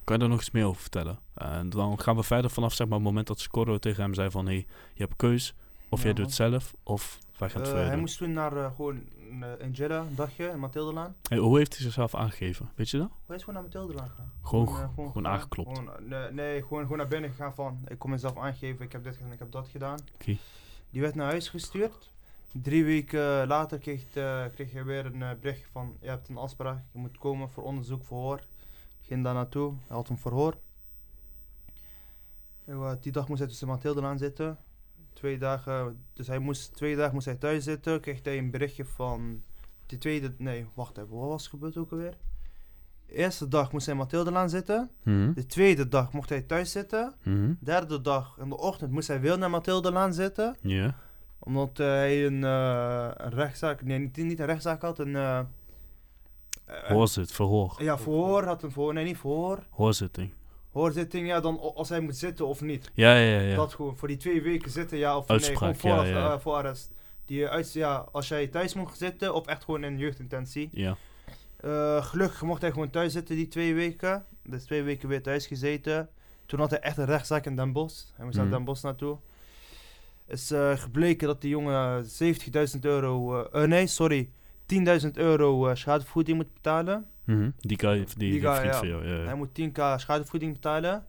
[0.04, 1.18] Kan je daar nog iets meer over vertellen?
[1.34, 4.30] En dan gaan we verder vanaf zeg maar, het moment dat Scorro tegen hem zei
[4.30, 4.46] van...
[4.46, 5.54] Hé, hey, je hebt keus.
[5.88, 8.18] Of Ja, jij doet het zelf, of wij gaan het Eh, voor je hij moest
[8.18, 9.02] toen naar, eh, gewoon
[9.40, 11.14] uh, in Jeddah, een dagje, in Mathildelaan.
[11.28, 12.70] Hey, hoe heeft hij zichzelf aangegeven?
[12.74, 13.10] Weet je dat?
[13.26, 14.32] Hij is gewoon naar Mathildelaan gegaan.
[14.42, 15.78] Gewoon, eh, gewoon, aangeklopt.
[15.78, 18.92] Gewoon, eh, nee, nee, gewoon, gewoon naar binnen gegaan van, ik kom mezelf aangeven, ik
[18.92, 19.98] heb dit gedaan, ik heb dat gedaan.
[20.14, 20.36] Oké.
[20.90, 22.10] Die werd naar huis gestuurd.
[22.52, 26.36] Drie weken later kreeg, eh, kreeg hij weer een eh, bericht van, je hebt een
[26.36, 28.40] afspraak, je moet komen voor onderzoek, verhoor.
[29.12, 30.58] Ging daar naartoe, hij had een verhoor.
[32.64, 34.58] En, eh, die dag moest hij tussen Mathildelaan zitten.
[35.12, 38.84] Twee dagen, dus hij moest, twee dagen moest hij thuis zitten, kreeg hij een berichtje
[38.84, 39.42] van,
[39.86, 42.16] de tweede, nee, wacht even, wat was er gebeurd ook alweer?
[43.06, 44.90] De eerste dag moest hij in Mathildelaan zitten.
[45.02, 45.32] Mhm.
[45.32, 47.14] De tweede dag mocht hij thuis zitten.
[47.22, 47.54] Mhm.
[47.60, 50.56] Derde dag in de ochtend moest hij weer naar Mathildelaan zitten.
[50.60, 50.94] Ja.
[51.38, 55.16] Omdat hij een, een rechtszaak, nee niet, niet een rechtszaak had, een...
[55.16, 55.40] eh,
[56.88, 57.74] Hoorzit, verhoor.
[57.78, 59.58] ja, verhoor had een verhoor, nee niet verhoor.
[59.70, 60.32] Hoorzitting.
[60.72, 62.90] Hoorzitting, ja dan als hij moet zitten of niet.
[62.94, 63.56] Ja, ja, ja.
[63.56, 66.32] Dat gewoon, voor die twee weken zitten, ja of Uitspraak, nee, gewoon voor, ja, ja.
[66.32, 66.90] eh, voor arrest.
[67.26, 70.68] Die, eh, uit, ja, als jij thuis mocht zitten of echt gewoon in jeugdintentie.
[70.72, 70.96] Ja.
[71.60, 74.24] Eh, gelukkig mocht hij gewoon thuis zitten die twee weken.
[74.44, 76.08] Dus twee weken weer thuis gezeten.
[76.46, 78.04] Toen had hij echt een rechtszaak in Den Bosch.
[78.16, 78.46] Hij moest Mhm.
[78.46, 79.16] naar Den Bosch naartoe.
[80.26, 83.42] Is eh, gebleken dat die jongen 70.000 euro...
[83.42, 84.30] eh, eh, nee, sorry.
[85.04, 87.06] 10.000 euro eh, schadevergoeding moet betalen.
[87.24, 87.50] Mhm.
[87.58, 88.78] Die guy, die, die, Die guy, vriend ja.
[88.78, 89.08] van jou.
[89.08, 89.24] Ja.
[89.24, 91.06] Hij moet 10k schadevergoeding betalen.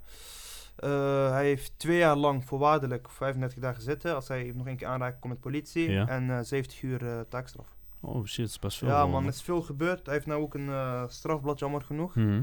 [0.75, 4.15] Eh, hij heeft twee jaar lang voorwaardelijk 35 dagen zitten.
[4.15, 5.91] Als hij nog een keer aanraakt, komt met politie.
[5.91, 6.07] Ja.
[6.07, 7.75] En eh 70 uur eh, taakstraf.
[7.99, 8.87] Oh shit, dat is best veel.
[8.87, 10.05] ja man, is veel gebeurd.
[10.05, 12.15] Hij heeft nou ook een eh, strafblad, jammer genoeg.
[12.15, 12.41] Mhm.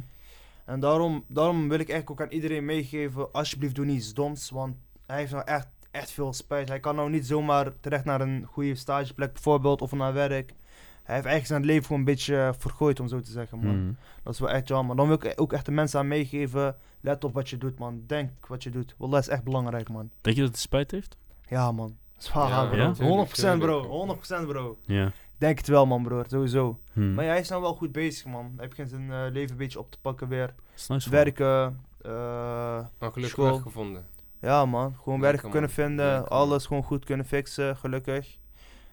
[0.65, 4.77] En daarom, daarom wil ik eigenlijk ook aan iedereen meegeven, alsjeblieft doe niets doms, want
[5.07, 6.69] hij heeft nou echt, echt veel spijt.
[6.69, 10.53] Hij kan nou niet zomaar terecht naar een goede stageplek bijvoorbeeld, of naar werk.
[11.11, 13.83] Hij heeft eigenlijk zijn leven gewoon een beetje eh, vergooid, om zo te zeggen, man.
[13.85, 13.93] Mhm.
[14.23, 14.97] Dat is wel echt jammer.
[14.97, 18.03] Dan wil ik ook echt de mensen aan meegeven, let op wat je doet, man.
[18.07, 18.95] Denk wat je doet.
[18.99, 20.11] Wallah, is echt belangrijk, man.
[20.21, 21.17] Denk je dat hij spijt heeft?
[21.49, 21.97] Ja, man.
[22.19, 22.77] Zwaar, Ja, bro.
[22.77, 22.95] ja?
[23.27, 23.81] 100% bro.
[23.81, 24.79] Tuurlijk, 100% bro.
[24.87, 25.13] Ja.
[25.39, 26.25] Denk het wel, man, broer.
[26.29, 26.79] Sowieso.
[26.93, 27.15] Mhm.
[27.15, 28.53] Maar ja, hij is nou wel goed bezig, man.
[28.57, 30.55] Hij begint zijn eh, leven een beetje op te pakken weer.
[30.89, 31.11] Nice.
[31.11, 33.53] Werken, eh, Maar gelukkig School.
[33.53, 34.07] weg gevonden.
[34.41, 35.87] Ja man, gewoon Lekker, werk kunnen man.
[35.87, 36.39] vinden, Lekker, man.
[36.39, 38.39] alles gewoon goed kunnen fixen, gelukkig.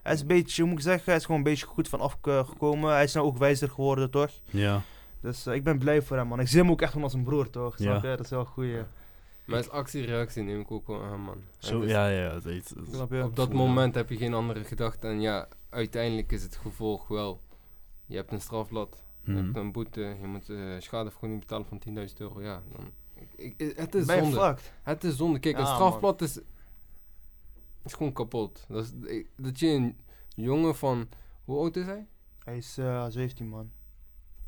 [0.07, 1.99] Hij is een beetje, hoe moet ik zeggen, hij is gewoon een beetje goed van
[1.99, 2.91] afgekomen.
[2.91, 4.29] Hij is nou ook wijzer geworden, toch?
[4.45, 4.81] Ja.
[5.21, 6.39] Dus eh, ik ben blij voor hem, man.
[6.39, 7.77] Ik zie hem ook echt gewoon als een broer, toch?
[7.77, 7.83] Ja.
[7.83, 8.07] Snap je?
[8.09, 8.77] Dat is wel een goeie.
[9.45, 11.37] Maar als actie-reactie neem ik ook wel aan, man.
[11.57, 12.39] Zo, is- ja, ja.
[12.39, 13.11] Dat?
[13.23, 13.53] Op dat Ja.
[13.55, 15.07] moment heb je geen andere gedachte.
[15.07, 17.41] En ja, uiteindelijk is het gevolg wel.
[18.05, 19.43] Je hebt een strafblad, je Mhm.
[19.43, 22.41] hebt een boete, je moet eh schadevergoeding betalen van 10.000 euro.
[22.41, 22.91] Ja, dan,
[23.35, 24.55] ik, ik- het is zonde.
[24.83, 25.39] Het is zonde.
[25.39, 26.39] Kijk, een strafblad is,
[27.87, 28.65] is gewoon kapot.
[28.67, 29.97] Dat, ik- dat je een
[30.35, 31.09] jongen van,
[31.45, 32.07] hoe oud is hij?
[32.43, 33.71] Hij is eh 17 man.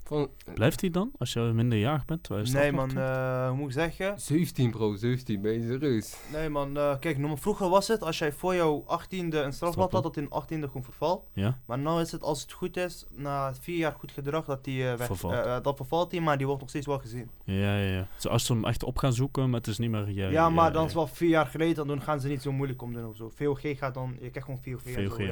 [0.10, 2.30] Van Blijft hij dan als je minderjarig bent?
[2.54, 4.20] Nee man, eh, hoe moet ik zeggen?
[4.20, 6.16] 17 bro, 17, ben je serieus?
[6.32, 9.92] Nee man, eh, kijk, normaal- vroeger was het als jij voor jouw 18e een strafblad
[9.92, 11.26] had, dat in 18e gewoon vervalt.
[11.34, 11.60] Ja?
[11.66, 14.90] Maar nu is het, als het goed is, na vier jaar goed gedrag, dat die
[14.90, 15.64] eh, weg, Vervalt.
[15.64, 17.30] dat vervalt hij, maar die wordt nog steeds wel gezien.
[17.44, 18.08] Ja, ja, ja.
[18.18, 20.10] Zo, als ze hem echt op gaan zoeken, maar het is niet meer...
[20.12, 20.88] Ja, Ja, maar ja, dan ja.
[20.88, 23.32] is wel vier jaar geleden, dan gaan ze niet zo moeilijk om doen of zo.
[23.36, 24.94] VOG gaat dan, je krijgt gewoon VOG.
[24.94, 25.26] VOG, ja,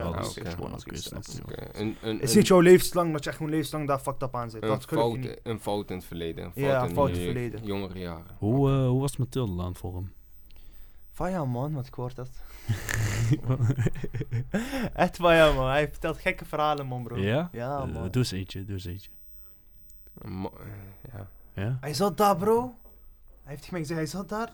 [2.20, 4.66] is niet jouw levenslang dat je echt gewoon levenslang daar fucked up aan zit.
[4.70, 5.40] Een, fout, niet.
[5.44, 6.46] een fout in het verleden.
[6.46, 7.64] Een fout Ja, in een fout in je het verleden.
[7.66, 8.36] jongere jaren.
[8.38, 10.14] Hoe, eh, hoe was Mathilde voor hem?
[11.12, 12.30] Van ja man, wat ik hoor dat.
[14.94, 17.18] Echt van ja man, hij vertelt gekke verhalen man bro.
[17.18, 17.50] ja?
[17.52, 18.12] Ja Eh, man.
[18.12, 19.10] doe eens eentje, doe eens eentje.
[20.22, 21.28] Mo- eh, ja.
[21.54, 21.78] Ja?
[21.82, 22.76] Hij zat daar bro.
[23.44, 24.54] Hij heeft tegen mij gezegd, hij zat daar.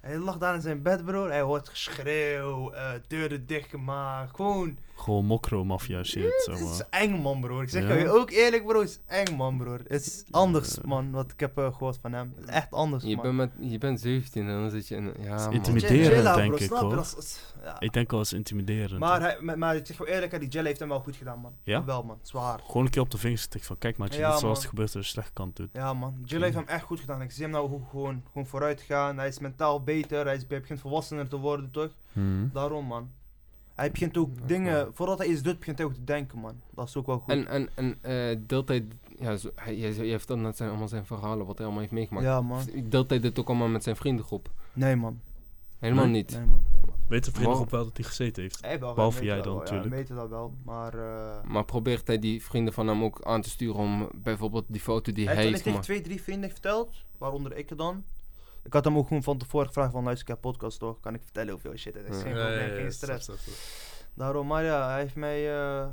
[0.00, 1.26] Hij lag daar in zijn bed bro.
[1.28, 4.36] Hij hoort geschreeuw, eh, deuren dichtgemaakt.
[4.36, 7.62] Gewoon Gewoon mokro mafia shit, zeg Het is eng, man, broer.
[7.62, 7.94] Ik zeg Ja?
[7.94, 8.80] je ook eerlijk, bro.
[8.80, 9.80] Het is eng, man, broer.
[9.86, 10.80] Het is anders, Ja.
[10.84, 12.32] man, wat ik heb eh, gehoord van hem.
[12.36, 13.36] Het is echt anders, Je, man.
[13.36, 15.14] bent met, je bent 17 en dan zit je in...
[15.20, 16.94] Ja, intimiderend, Jella, denk bro, ik, hoor.
[16.94, 17.80] Dat is- is- ja.
[17.80, 19.00] Ik denk wel eens intimiderend.
[19.00, 21.16] Maar, hij, maar, maar ik zeg voor eerlijk, hè, die Jell heeft hem wel goed
[21.16, 21.52] gedaan, man.
[21.62, 21.84] Ja?
[21.84, 22.18] Wel, man.
[22.22, 22.60] Zwaar.
[22.66, 24.68] Gewoon een keer op de vingers tikken van, kijk Ja, ja, dit is zoals het
[24.68, 25.68] gebeurt als je slecht kant doet.
[25.72, 26.18] Ja, man.
[26.24, 26.36] Oké.
[26.38, 27.22] heeft hem echt goed gedaan.
[27.22, 29.18] Ik zie hem nou gewoon, gewoon vooruit gaan.
[29.18, 30.24] Hij is mentaal beter.
[30.24, 31.90] Hij, is, hij begint volwassener te worden, toch?
[32.12, 32.48] Mhm.
[32.52, 33.10] Daarom, man.
[33.74, 36.60] Hij begint ook dingen, voordat hij iets doet, begint hij ook te denken, man.
[36.70, 37.32] Dat is ook wel goed.
[37.32, 38.86] En, en, en eh deelt hij,
[39.18, 42.26] ja, zo, hij, vertelt net zijn, allemaal zijn verhalen, wat hij allemaal heeft meegemaakt.
[42.26, 42.62] ja, man.
[42.84, 44.50] Deelt hij dit ook allemaal met zijn vriendengroep?
[44.72, 45.20] Nee, man.
[45.78, 46.12] Helemaal Nee?
[46.12, 46.30] niet.
[46.30, 46.62] Nee, man.
[46.72, 46.94] Nee, man.
[47.08, 48.60] Weet de vriendengroep wel dat hij gezeten heeft?
[48.60, 49.90] Hij wel, Behalve hij jij dan, wel, natuurlijk.
[49.90, 50.94] Ja, weten dat wel, maar...
[50.94, 54.80] eh Maar probeert hij die vrienden van hem ook aan te sturen om bijvoorbeeld die
[54.80, 58.04] foto die hij hij heeft al heeft twee, drie vrienden verteld, waaronder ik dan.
[58.64, 61.14] Ik had hem ook gewoon van tevoren gevraagd van, luister, ik heb podcast toch, kan
[61.14, 62.16] ik vertellen hoeveel shit het is.
[62.16, 62.22] Ja.
[62.22, 63.30] Geen probleem, geen stress.
[64.14, 65.56] Daarom, maar ja, hij heeft mij...
[65.56, 65.86] eh,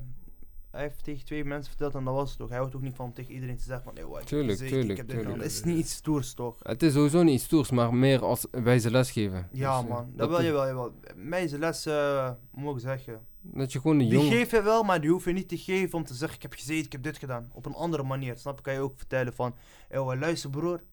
[0.71, 2.49] hij heeft tegen twee mensen verteld en dat was het ook.
[2.49, 4.39] Hij houdt ook niet van om tegen iedereen te zeggen van, nee, wat, ik heb
[4.39, 5.23] Tuurlijk, ik heb dit tuurlijk.
[5.25, 5.39] gedaan.
[5.39, 6.55] Het is niet iets stoers, toch?
[6.61, 9.47] Het is sowieso niet iets stoers, maar meer als wijze lesgeven.
[9.51, 10.11] Ja, Dus, eh, man.
[10.15, 10.93] Dat wil je wel, je wel.
[11.15, 13.25] Mij is de les, eh, hoe moet ik zeggen.
[13.41, 14.49] Dat je gewoon een Die jong...
[14.51, 16.85] je wel, maar die hoef je niet te geven om te zeggen, ik heb gezeten,
[16.85, 17.49] ik heb dit gedaan.
[17.53, 18.61] Op een andere manier, snap je?
[18.63, 19.55] Kan je ook vertellen van,
[19.89, 20.83] "Yo, luister broer,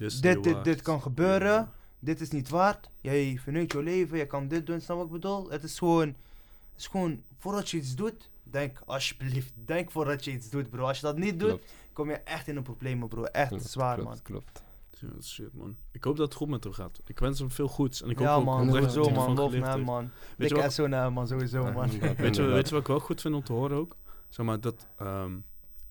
[0.00, 1.70] Dus dit, dit, dit kan gebeuren.
[1.98, 2.90] dit is niet waard.
[3.00, 5.50] Jij verneut je leven, je kan dit doen, snap wat ik bedoel?
[5.50, 10.30] Het is gewoon, het is gewoon, voordat je iets doet, denk alsjeblieft, denk voordat je
[10.32, 10.86] iets doet, bro.
[10.86, 13.24] Als je dat niet doet, Klopt, kom je echt in een probleem, bro.
[13.24, 14.22] Echt klopt, zwaar, klopt, man.
[14.22, 14.62] Klopt.
[15.00, 15.76] Ja, shit, man.
[15.90, 17.00] Ik hoop dat het goed met hem gaat.
[17.06, 18.02] Ik wens hem veel goeds.
[18.02, 19.34] En ik hoop Ja, ook man, dat sowieso, hij man.
[19.34, 20.10] Lof naar hem, man.
[20.36, 21.90] Weet je Ik wat- SO naar hem, man, sowieso, man.
[22.16, 23.96] Weet je, weet je wat ik wel goed vind om te horen ook?
[24.28, 24.86] Zeg maar dat.
[24.96, 25.36] ehm eh,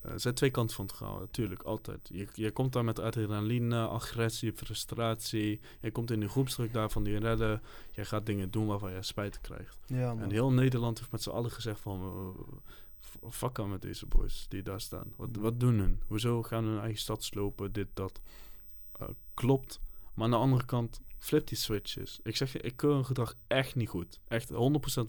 [0.01, 2.09] er zijn twee kanten van het verhaal, natuurlijk, altijd.
[2.11, 5.59] Je, je komt daar met adrenaline, agressie, frustratie.
[5.79, 7.61] Je komt in de groepsdruk daar van die redden.
[7.91, 9.77] Je gaat dingen doen waarvan je spijt krijgt.
[9.85, 10.15] Ja.
[10.17, 12.01] En heel Nederland heeft met z'n allen gezegd van...
[12.01, 15.13] eh, fuck aan met deze boys die daar staan.
[15.15, 16.01] Wat, wat doen hun?
[16.07, 17.71] Hoezo gaan hun eigen stad slopen?
[17.71, 18.21] Dit, dat.
[18.99, 19.79] Eh, klopt.
[20.13, 22.19] Maar aan de andere kant, flip die switches.
[22.23, 24.19] Ik zeg je, ik keur hun gedrag echt niet goed.
[24.27, 24.55] Echt 100%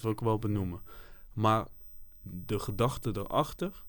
[0.01, 0.81] wil ik wel benoemen.
[1.33, 1.67] Maar
[2.23, 3.85] de gedachte erachter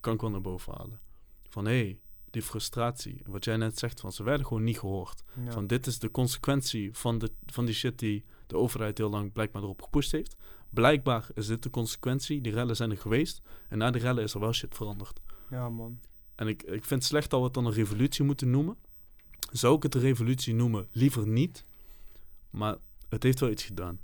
[0.00, 1.00] kan ik wel naar boven halen.
[1.48, 1.98] Van hé, hey,
[2.30, 3.20] die frustratie.
[3.26, 5.22] Wat jij net zegt, van ze werden gewoon niet gehoord.
[5.44, 5.50] Ja.
[5.50, 9.32] Van dit is de consequentie van, de, van die shit die de overheid heel lang
[9.32, 10.36] blijkbaar erop gepusht heeft.
[10.70, 12.40] Blijkbaar is dit de consequentie.
[12.40, 13.42] Die rellen zijn er geweest.
[13.68, 15.20] En na de rellen is er wel shit veranderd.
[15.50, 16.00] Ja, man.
[16.34, 18.76] En ik, ik vind het slecht dat we het dan een revolutie moeten noemen.
[19.52, 20.88] Zou ik het een revolutie noemen?
[20.92, 21.64] Liever niet.
[22.50, 22.76] Maar
[23.08, 24.00] het heeft wel iets gedaan.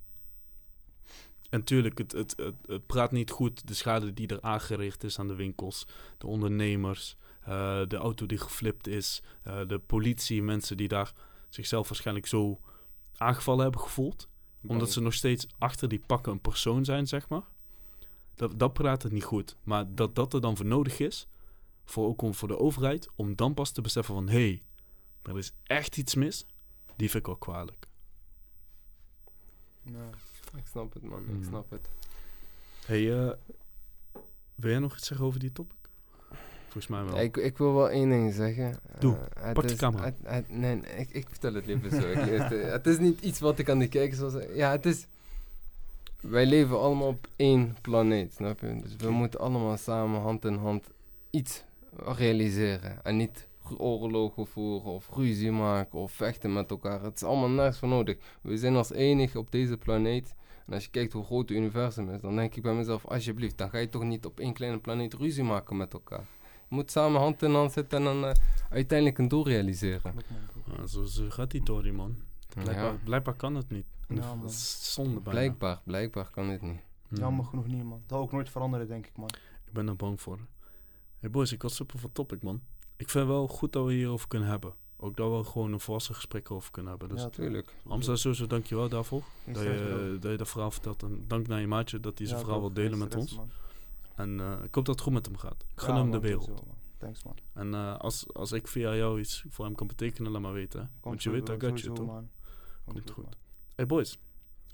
[1.56, 2.36] En tuurlijk, het, het,
[2.66, 3.68] het, praat niet goed.
[3.68, 5.86] De schade die er aangericht is aan de winkels,
[6.18, 11.12] de ondernemers, eh, de auto die geflipt is, eh, de politie, mensen die daar
[11.48, 12.60] zichzelf waarschijnlijk zo
[13.16, 14.28] aangevallen hebben gevoeld.
[14.66, 17.44] Omdat ze nog steeds achter die pakken een persoon zijn, zeg maar.
[18.34, 19.56] Dat, dat praat het niet goed.
[19.62, 21.26] Maar dat dat er dan voor nodig is,
[21.84, 24.28] voor ook om, voor de overheid, om dan pas te beseffen van...
[24.28, 24.62] hé, hey,
[25.22, 26.46] er is echt iets mis,
[26.96, 27.86] die vind ik wel kwalijk.
[29.82, 30.10] Ja.
[30.54, 31.20] Ik snap het, man.
[31.22, 31.44] Ik Hmm.
[31.44, 31.88] snap het.
[32.86, 33.32] hey, eh,
[34.54, 35.74] wil jij nog iets zeggen over die topic?
[36.62, 37.20] Volgens mij wel.
[37.24, 38.76] Ik, ik wil wel één ding zeggen.
[38.98, 39.14] Doe.
[39.34, 40.04] Eh, het Pak camera.
[40.04, 42.08] het- het- nee, nee, ik, ik vertel het liever zo.
[42.10, 44.54] Ik- het, het is niet iets wat ik aan de kijkers zal zeggen.
[44.56, 45.06] Ja, het is...
[46.20, 48.80] Wij leven allemaal op één planeet, snap je?
[48.82, 50.86] Dus we moeten allemaal samen hand in hand
[51.30, 51.62] iets
[51.94, 53.04] realiseren.
[53.04, 53.46] En niet
[53.78, 57.02] oorlogen voeren of ruzie maken of vechten met elkaar.
[57.02, 58.16] Het is allemaal nergens voor nodig.
[58.40, 60.34] We zijn als enige op deze planeet.
[60.66, 63.58] En als je kijkt hoe groot het universum is, dan denk ik bij mezelf, alsjeblieft,
[63.58, 66.26] dan ga je toch niet op één kleine planeet ruzie maken met elkaar.
[66.68, 68.34] Je moet samen hand in hand zitten en dan eh,
[68.70, 70.14] uiteindelijk een doel realiseren.
[70.76, 72.16] Ja, zo, zo gaat die Tory, man.
[72.48, 73.84] Blijkbaar, Ja, blijkbaar kan het niet.
[74.08, 74.46] Ja, dat man.
[74.46, 75.30] is zonde bijna.
[75.30, 76.80] blijkbaar, blijkbaar kan dit niet.
[77.08, 77.18] Hmm.
[77.18, 77.98] Jammer genoeg niet, man.
[78.00, 79.28] Dat zal ook nooit veranderen, denk ik, man.
[79.66, 80.38] Ik ben er bang voor.
[81.18, 82.60] Hey boys, ik was super van topic, man.
[82.96, 84.74] Ik vind wel goed dat we hierover kunnen hebben.
[84.96, 87.08] Ook dat we gewoon een volwassen gesprek over kunnen hebben.
[87.08, 87.74] Dus Ja, Tuurlijk.
[87.88, 89.22] Hamza, sowieso dankjewel daarvoor.
[89.44, 91.02] Dat je, dat je dat verhaal vertelt.
[91.02, 93.36] En dank naar je maatje dat hij zijn verhaal wil delen met ons.
[93.36, 93.50] man.
[94.14, 95.64] En eh, ik hoop dat het goed met hem gaat.
[95.74, 96.48] Ik gun hem de wereld.
[96.48, 96.74] man.
[96.98, 97.36] Thanks, man.
[97.52, 100.80] En eh, als, als ik via jou iets voor hem kan betekenen, laat maar weten.
[100.80, 100.86] hè.
[101.00, 102.22] Want je goed, weet, bro, got sowieso, toch?
[102.84, 103.24] Komt goed.
[103.24, 103.32] man.
[103.74, 104.18] Hey boys,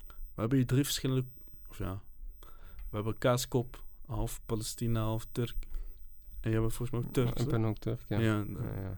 [0.06, 1.24] we hebben hier drie verschillende...
[1.70, 2.00] Of ja,
[2.90, 5.54] we hebben kaaskop, half Palestina, half Turk.
[6.42, 8.18] En jij bent volgens mij ook Turks, Ik ben ook Turk, ja.
[8.18, 8.44] Ja, Ja,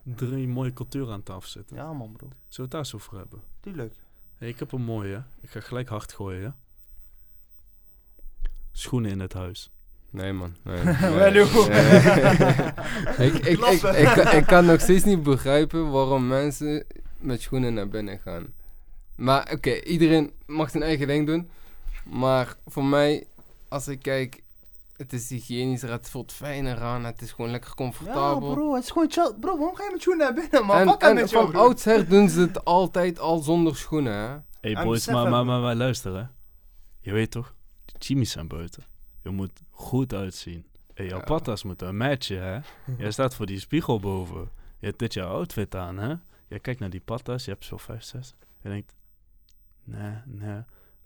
[0.05, 0.15] ja.
[0.15, 1.77] drie mooie culturen aan tafel zitten.
[1.77, 2.27] Ja, man, bro.
[2.29, 3.41] Zullen we het daar eens over hebben?
[3.61, 3.95] Tuurlijk.
[4.37, 5.23] Hey, ik heb een mooie.
[5.41, 6.43] Ik ga gelijk hard gooien.
[6.43, 6.51] hè.
[8.73, 9.71] Schoenen in het huis.
[10.11, 10.57] Nee, man.
[10.63, 11.43] Nee, Wel, nee.
[11.43, 11.53] ik,
[13.35, 14.01] ik, ik, ik, Klappen.
[14.01, 16.87] ik, kan- ik kan nog steeds niet begrijpen waarom mensen
[17.19, 18.47] met schoenen naar binnen gaan.
[19.17, 21.51] Maar oké, iedereen mag zijn eigen ding doen.
[22.05, 23.27] Maar voor mij,
[23.69, 24.43] als ik kijk,
[24.97, 28.53] het is hygiënischer, het voelt fijner aan, het is gewoon lekker Ja, comfortabel.
[28.55, 29.35] bro, het is gewoon chill.
[29.41, 30.77] Bro, waarom ga je met schoenen naar binnen, man?
[30.77, 31.61] en en met jou, van bro.
[31.61, 34.37] oudsher doen ze het altijd al zonder schoenen, hè?
[34.73, 36.25] Hey boys, maar, maar, maar, maar luister hè.
[37.01, 38.83] Je weet toch, de chimies zijn buiten.
[39.23, 40.67] Je moet goed uitzien.
[40.95, 41.25] Hey, jouw Ja.
[41.25, 42.59] patas moeten matchen hè.
[43.03, 44.51] Jij staat voor die spiegel boven.
[44.79, 46.15] Je hebt dit jouw outfit aan hè.
[46.49, 48.35] Je kijkt naar die patas, je hebt zo 5, 6.
[48.63, 48.95] Je denkt,
[49.85, 50.63] nee, nee.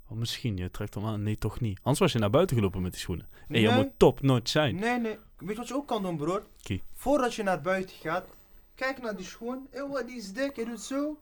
[0.09, 1.23] Oh, misschien, je trekt hem aan.
[1.23, 1.79] Nee, toch niet.
[1.79, 3.29] Anders was je naar buiten gelopen met die schoenen.
[3.49, 4.75] Nee, je moet top notch zijn.
[4.75, 5.19] Nee, nee.
[5.39, 6.47] Weet je wat je ook kan doen, broer?
[6.63, 6.83] Kie.
[6.95, 8.27] Voordat je naar buiten gaat,
[8.75, 9.69] kijk naar die schoen.
[9.71, 10.57] Eeuw, die is dik.
[10.57, 11.19] Je doet zo.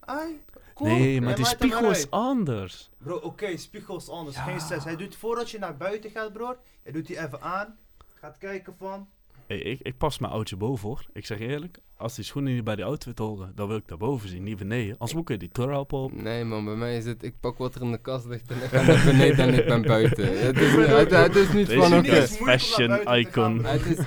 [0.00, 0.42] Ai,
[0.74, 0.90] cool.
[0.90, 2.90] Nee, maar die spiegel is anders.
[2.98, 4.36] Bro, oké, spiegel is anders.
[4.36, 4.42] Ja.
[4.42, 4.84] Geen stress.
[4.84, 6.58] Hij doet voordat je naar buiten gaat, broer.
[6.82, 7.78] Hij doet die even aan.
[8.14, 9.08] Gaat kijken van.
[9.48, 11.04] Hey, ik, ik pas mijn oudje boven hoor.
[11.12, 14.28] Ik zeg eerlijk, als die schoenen niet bij die outfit horen, dan wil ik daarboven
[14.28, 14.92] zien, niet beneden.
[14.98, 16.12] Anders moet ik die trap op.
[16.22, 18.56] Nee man, bij mij is het, ik pak wat er in de kast ligt en
[18.56, 20.24] ik ga naar beneden en ik ben buiten.
[20.46, 22.16] Het is, het, het is niet Deze van oké.
[22.16, 23.64] is fashion icon.
[23.64, 23.98] Het is,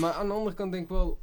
[0.00, 1.18] maar aan de andere kant denk ik wel,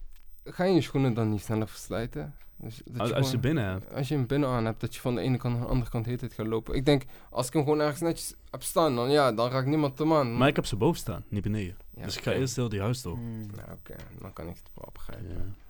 [0.51, 2.33] ga je je schoenen dan niet sneller verslijten?
[2.61, 3.93] Dus dat Als, als je binnen hebt.
[3.93, 5.89] Als je hem binnen aan hebt, dat je van de ene kant naar de andere
[5.89, 6.75] kant de hele tijd gaat lopen.
[6.75, 9.99] Ik denk, als ik hem gewoon ergens netjes heb staan, dan ja, dan raakt niemand
[9.99, 10.37] hem aan.
[10.37, 11.77] Maar ik heb ze boven staan, niet beneden.
[11.95, 13.15] Ja, dus ik ga eerst heel die huis door.
[13.15, 13.39] Hmm.
[13.39, 15.29] Nou oké, dan kan ik het wel begrijpen.
[15.29, 15.68] Ja.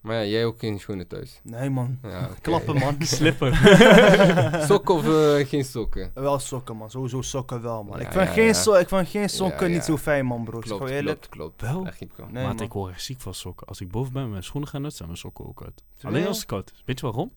[0.00, 1.40] Maar ja, jij ook geen schoenen thuis.
[1.42, 1.98] Nee, man.
[2.02, 2.30] Ja.
[2.40, 2.96] Klappen, man.
[3.16, 3.54] Slipper.
[4.66, 6.10] Sokken of eh, geen sokken?
[6.14, 6.90] wel sokken, man.
[6.90, 7.98] Sowieso sokken wel, man.
[7.98, 8.52] Ja, ik, vind ja, geen ja.
[8.52, 10.58] So ik vind geen sokken Ja, niet zo fijn, man, bro.
[10.58, 11.20] Klopt, eerlijk.
[11.20, 11.62] klopt, klopt.
[11.62, 11.86] Wel?
[11.86, 12.26] Echt niet wel.
[12.30, 13.66] Nee, maar ik word echt ziek van sokken.
[13.66, 15.82] Als ik boven ben met mijn schoenen ga nutten, zijn mijn sokken ook uit.
[16.02, 16.82] Alleen als het koud is.
[16.84, 17.32] Weet je waarom?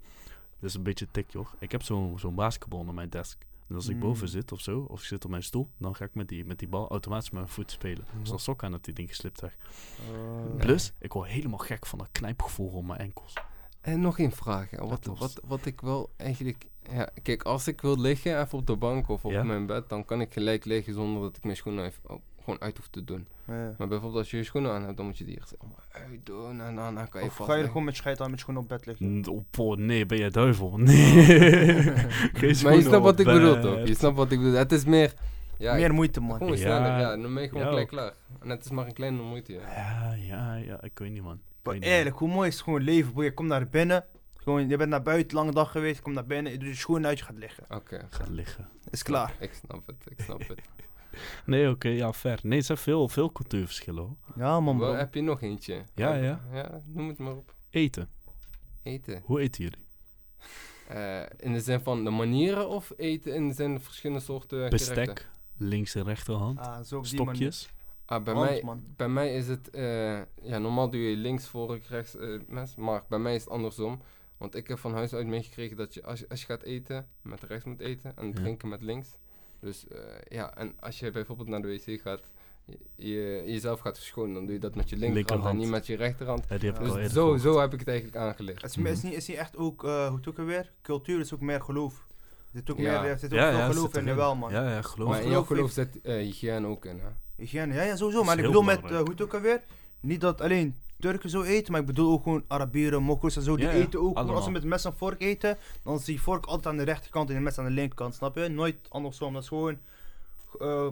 [0.59, 1.47] Dat is een beetje tik, joh.
[1.59, 3.37] Ik heb zo'n zo'n basketbal onder mijn desk.
[3.71, 4.01] En als ik Mm.
[4.01, 6.45] boven zit of zo, of ik zit op mijn stoel, dan ga ik met die,
[6.45, 8.05] met die bal automatisch met mijn voet spelen.
[8.19, 9.57] Dus als sok aan dat die ding geslipt weg.
[9.97, 13.33] Eh, Plus, ik word helemaal gek van dat knijpgevoel op mijn enkels.
[13.81, 14.69] En nog één vraag.
[14.69, 14.77] hè.
[14.87, 16.65] Wat, wat, wat ik wel eigenlijk...
[16.91, 19.43] Ja, kijk, als ik wil liggen, even op de bank of op Ja.
[19.43, 22.21] mijn bed, dan kan ik gelijk liggen zonder dat ik mijn schoenen even, oh,
[22.51, 23.27] gewoon uit hoef te doen.
[23.47, 23.53] ja.
[23.77, 26.75] Maar bijvoorbeeld als je je schoenen aan hebt, dan moet je die allemaal uitdoen en
[26.75, 27.67] dan, kan je Of ga je liggen.
[27.67, 29.23] gewoon met scheid aan met schoenen op bed liggen?
[29.57, 30.77] Oh, nee, ben jij duivel?
[30.77, 31.83] Nee.
[32.63, 33.61] Maar je snapt wat ik bedoel bed.
[33.61, 33.87] toch?
[33.87, 34.53] Je snapt wat ik bedoel.
[34.53, 35.13] Het is meer...
[35.57, 36.37] Ja, Meer moeite, man.
[36.37, 36.57] gewoon Ja.
[36.57, 36.99] sneller.
[36.99, 38.13] Ja, dan ben je gewoon gelijk klaar.
[38.39, 39.53] En het is maar een kleine moeite.
[39.53, 39.59] Ja.
[39.73, 41.39] Ja, ja, ja, ik weet niet, man.
[41.63, 43.23] Maar eerlijk, hoe mooi is het gewoon leven.
[43.23, 44.05] Je komt naar binnen.
[44.35, 45.95] Gewoon, je bent naar buiten, lange dag geweest.
[45.95, 47.63] Je komt naar binnen, je doet je schoenen uit, je gaat liggen.
[47.69, 48.05] Oké.
[48.09, 48.67] Gaat liggen.
[48.89, 49.33] Is klaar.
[49.39, 50.61] Ik snap het, ik snap het.
[51.45, 52.39] Nee, oké, ja, ver.
[52.43, 54.15] Nee, het zijn veel, veel cultuurverschillen, hoor.
[54.35, 54.97] Ja, man, Wel, bro.
[54.97, 55.83] heb je nog eentje?
[55.95, 56.41] Ja, ja.
[56.53, 57.53] Ja, noem het maar op.
[57.69, 58.09] Eten.
[58.83, 59.21] Eten.
[59.25, 59.85] Hoe eten jullie?
[60.87, 64.57] Eh, in de zin van de manieren of eten in de zin van verschillende soorten
[64.57, 64.95] gerechten?
[64.95, 67.69] Bestek, links en rechterhand, Ah, zo stokjes.
[68.05, 68.83] Ah, bij, Hand, mij, man.
[68.95, 69.69] bij mij is het...
[69.69, 72.75] eh, ja, normaal doe je links voor rechts eh, mes.
[72.75, 74.01] Maar bij mij is het andersom.
[74.37, 77.07] Want ik heb van huis uit meegekregen dat je als, je als je gaat eten,
[77.21, 78.17] met rechts moet eten.
[78.17, 78.33] En Ja.
[78.33, 79.09] drinken met links.
[79.61, 79.99] Dus eh,
[80.29, 82.21] ja, en als je bijvoorbeeld naar de wc gaat...
[82.65, 85.87] Je, je jezelf gaat verschonen, dan doe je dat met je linkerhand en niet met
[85.87, 86.45] je rechterhand.
[86.49, 87.41] Ja, Dus zo, gehoord.
[87.41, 88.61] zo heb ik het eigenlijk aangeleerd.
[88.61, 90.71] Het is, is, niet, is niet echt ook, eh, hoe het ook alweer?
[90.81, 92.05] Cultuur is ook meer geloof.
[92.53, 93.01] Er zit ook, Ja.
[93.01, 94.15] meer, er zit ook Ja, veel ja, geloof zit in, erin.
[94.15, 94.51] jawel, man.
[94.51, 97.07] Ja, ja, geloof Maar in jouw geloof zit eh, hygiëne ook in, hè?
[97.35, 98.23] Hygiëne, ja, ja, sowieso.
[98.23, 99.03] Maar ik bedoel met, belangrijk.
[99.07, 99.61] hoe het ook alweer?
[99.99, 103.55] Niet dat alleen Turken zo eten, maar ik bedoel ook gewoon Arabieren, Mokko's en zo.
[103.55, 104.43] Die Ja, ja, eten ook, gewoon als allemaal.
[104.43, 107.35] ze met mes en vork eten, dan is die vork altijd aan de rechterkant en
[107.35, 108.47] de mes aan de linkerkant, snap je?
[108.47, 109.77] Nooit andersom, dat is gewoon...
[110.59, 110.87] eh,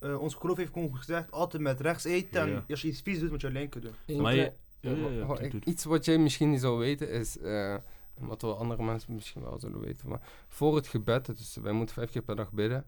[0.00, 2.40] eh, ons geloof heeft gewoon gezegd, altijd met rechts eten.
[2.46, 2.54] Ja, ja.
[2.58, 3.92] En als je iets vies doet, moet je linker doen.
[4.06, 5.60] Eén Maar je- ja, ja, ja, wa- wa- doe- doe.
[5.64, 7.76] Iets wat jij misschien niet zou weten is, eh,
[8.18, 11.94] wat wel andere mensen misschien wel zullen weten, maar voor het gebed, dus wij moeten
[11.94, 12.84] vijf keer per dag bidden,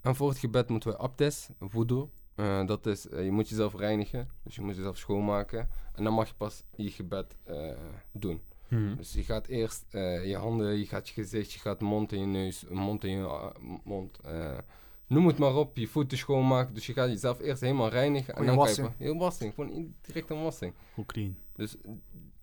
[0.00, 3.74] en voor het gebed moeten we abdes, wudu, eh, dat is, eh, je moet jezelf
[3.76, 7.70] reinigen, dus je moet jezelf schoonmaken, en dan mag je pas je gebed eh,
[8.12, 8.40] doen.
[8.68, 8.96] Mhm.
[8.96, 12.20] Dus je gaat eerst eh, je handen, je gaat je gezicht, je gaat mond in
[12.20, 13.54] je neus, mond in je ah,
[13.84, 14.18] mond.
[14.24, 14.58] eh,
[15.06, 16.74] noem het maar op, je voeten schoonmaken.
[16.74, 18.34] Dus je gaat jezelf eerst helemaal reinigen.
[18.36, 18.86] En dan wassing.
[18.86, 20.72] kan je, heel wassing, gewoon direct een wassing.
[20.94, 21.36] Hoe clean.
[21.52, 21.76] Dus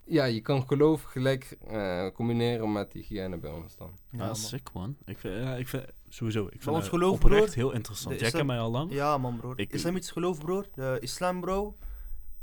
[0.06, 3.92] ja, je kan geloof gelijk eh, combineren met hygiëne bij ons dan.
[4.12, 4.36] Ja, Ja, man.
[4.36, 4.98] sick man.
[5.06, 8.20] Ik vind, ja, ik vind sowieso, ik vind ons het geloof, oprecht broer, heel interessant.
[8.20, 8.92] Jij kent mij al lang.
[8.94, 9.60] Ja, man, broer.
[9.60, 10.66] Ik- Islamitisch geloof, broer.
[10.74, 11.78] De islam, bro.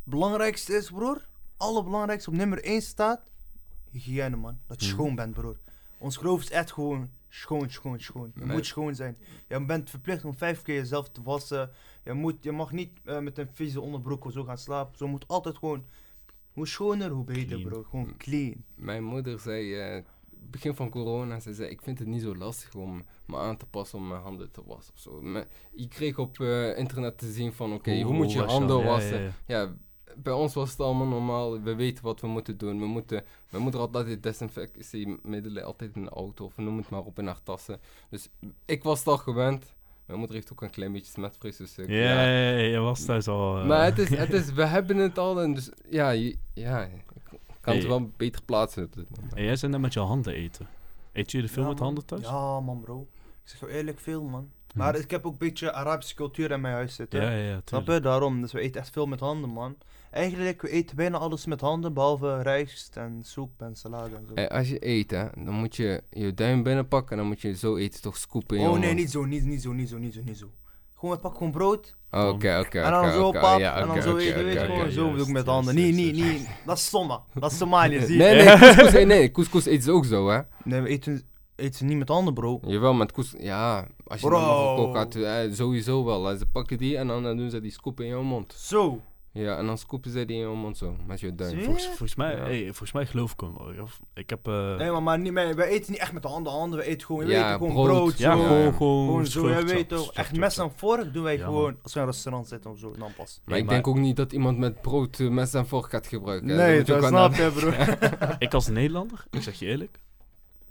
[0.05, 1.29] Belangrijkste is, broer.
[1.57, 3.31] Allerbelangrijkste op nummer 1 staat.
[3.91, 4.59] Hygiëne, man.
[4.66, 4.97] Dat je Mhm.
[4.97, 5.59] schoon bent, broer.
[5.99, 8.31] Ons geloof is echt gewoon schoon, schoon, schoon.
[8.35, 8.57] Je Nee.
[8.57, 9.19] moet schoon zijn.
[9.49, 11.71] Je bent verplicht om vijf keer jezelf te wassen.
[12.05, 14.97] Je, moet, je mag niet eh, met een vieze onderbroek of zo gaan slapen.
[14.99, 15.85] Zo moet altijd gewoon.
[16.53, 17.62] Hoe schoner, hoe beter, Clean.
[17.62, 17.83] bro.
[17.83, 18.64] Gewoon clean.
[18.75, 20.03] Mijn moeder zei, eh,
[20.41, 23.66] begin van corona, ze zei, ik vind het niet zo lastig om me aan te
[23.66, 25.22] passen om mijn handen te wassen of zo.
[25.74, 28.84] Je kreeg op eh, internet te zien van, oké, hoe, moet je handen dat?
[28.86, 29.20] Wassen?
[29.22, 29.72] ja, Ja, ja.
[30.16, 31.62] bij ons was het allemaal normaal.
[31.62, 32.78] We weten wat we moeten doen.
[32.78, 37.18] We moeten, moeder had altijd desinfectiemiddelen altijd in de auto of noem het maar op
[37.18, 37.80] in haar tassen.
[38.11, 38.28] Dus
[38.64, 39.76] ik was het al gewend.
[40.07, 42.22] Mijn moeder heeft ook een klein beetje smetvrees, dus ik- Ja,
[42.57, 43.59] je was thuis al.
[43.61, 46.11] eh, Maar het is, het is, we hebben het al en dus ja,
[46.55, 46.89] ja
[47.75, 47.99] ik kan het Hey.
[47.99, 49.35] wel beter plaatsen op dit moment.
[49.35, 50.66] En jij zei net met je handen eten.
[51.12, 51.87] Eet jullie veel Ja, met man.
[51.87, 52.23] handen thuis?
[52.23, 53.01] Ja, man, bro.
[53.45, 54.51] Ik zeg jou eerlijk veel, man.
[54.75, 57.21] Maar ik heb ook een beetje Arabische cultuur in mijn huis zitten.
[57.23, 57.61] Ja, ja, ja.
[57.64, 58.01] Snap je?
[58.01, 58.41] Daarom.
[58.41, 59.77] Dus we eten echt veel met handen, man.
[60.11, 64.45] Eigenlijk, we eten bijna alles met handen, behalve rijst en soep en salade en zo.
[64.45, 67.77] Als je eet, hè, dan moet je je duim binnenpakken en dan moet je zo
[67.77, 70.14] eten, toch scoopen in je oh nee, niet zo, niet, niet zo, niet zo, niet
[70.14, 70.51] zo, niet zo.
[70.99, 74.26] Gewoon, we pakken gewoon brood Oké, oké, en dan zo pap en dan zo weet
[74.26, 75.74] je, gewoon zo doe ik met handen.
[75.74, 77.22] Nee, nee, nee, dat is Somma.
[77.34, 78.18] Dat is Somalië, zie je?
[78.18, 80.40] Nee, nee, couscous, nee, nee, couscous eten ze ook zo, hè.
[80.64, 81.22] Nee, we eten,
[81.57, 82.61] eten ze niet met handen, bro.
[82.66, 84.38] Jawel, met couscous, ja, als je Bro.
[84.38, 86.36] naar Marokko gaat, eh, sowieso wel.
[86.36, 88.53] Ze pakken die en dan eh, doen ze die scoop in je mond.
[88.53, 89.01] Zo.
[89.33, 91.62] Ja, en dan scoopen ze die in je mond zo, met je duim.
[91.62, 92.43] Volgens, volgens, mij, Ja.
[92.43, 93.89] hey, volgens mij geloof ik hem wel.
[94.14, 94.47] Ik heb...
[94.47, 96.79] eh, Nee, maar, maar niet, maar wij eten niet echt met de handen, handen.
[96.79, 97.87] We eten gewoon, we Ja, eten gewoon brood.
[97.87, 98.18] brood.
[98.18, 98.72] ja, zo.
[98.72, 100.12] gewoon, zo, jij weet toch.
[100.12, 102.79] Echt mes en vork doen wij Ja, gewoon als we in een restaurant zitten of
[102.79, 103.41] zo, dan pas.
[103.45, 106.07] Maar ik maar- denk ook niet dat iemand met brood eh, mes en vork gaat
[106.07, 106.47] gebruiken.
[106.57, 107.70] Nee, dat ook snap je, bro.
[108.47, 109.99] Ik als Nederlander, ik zeg je eerlijk,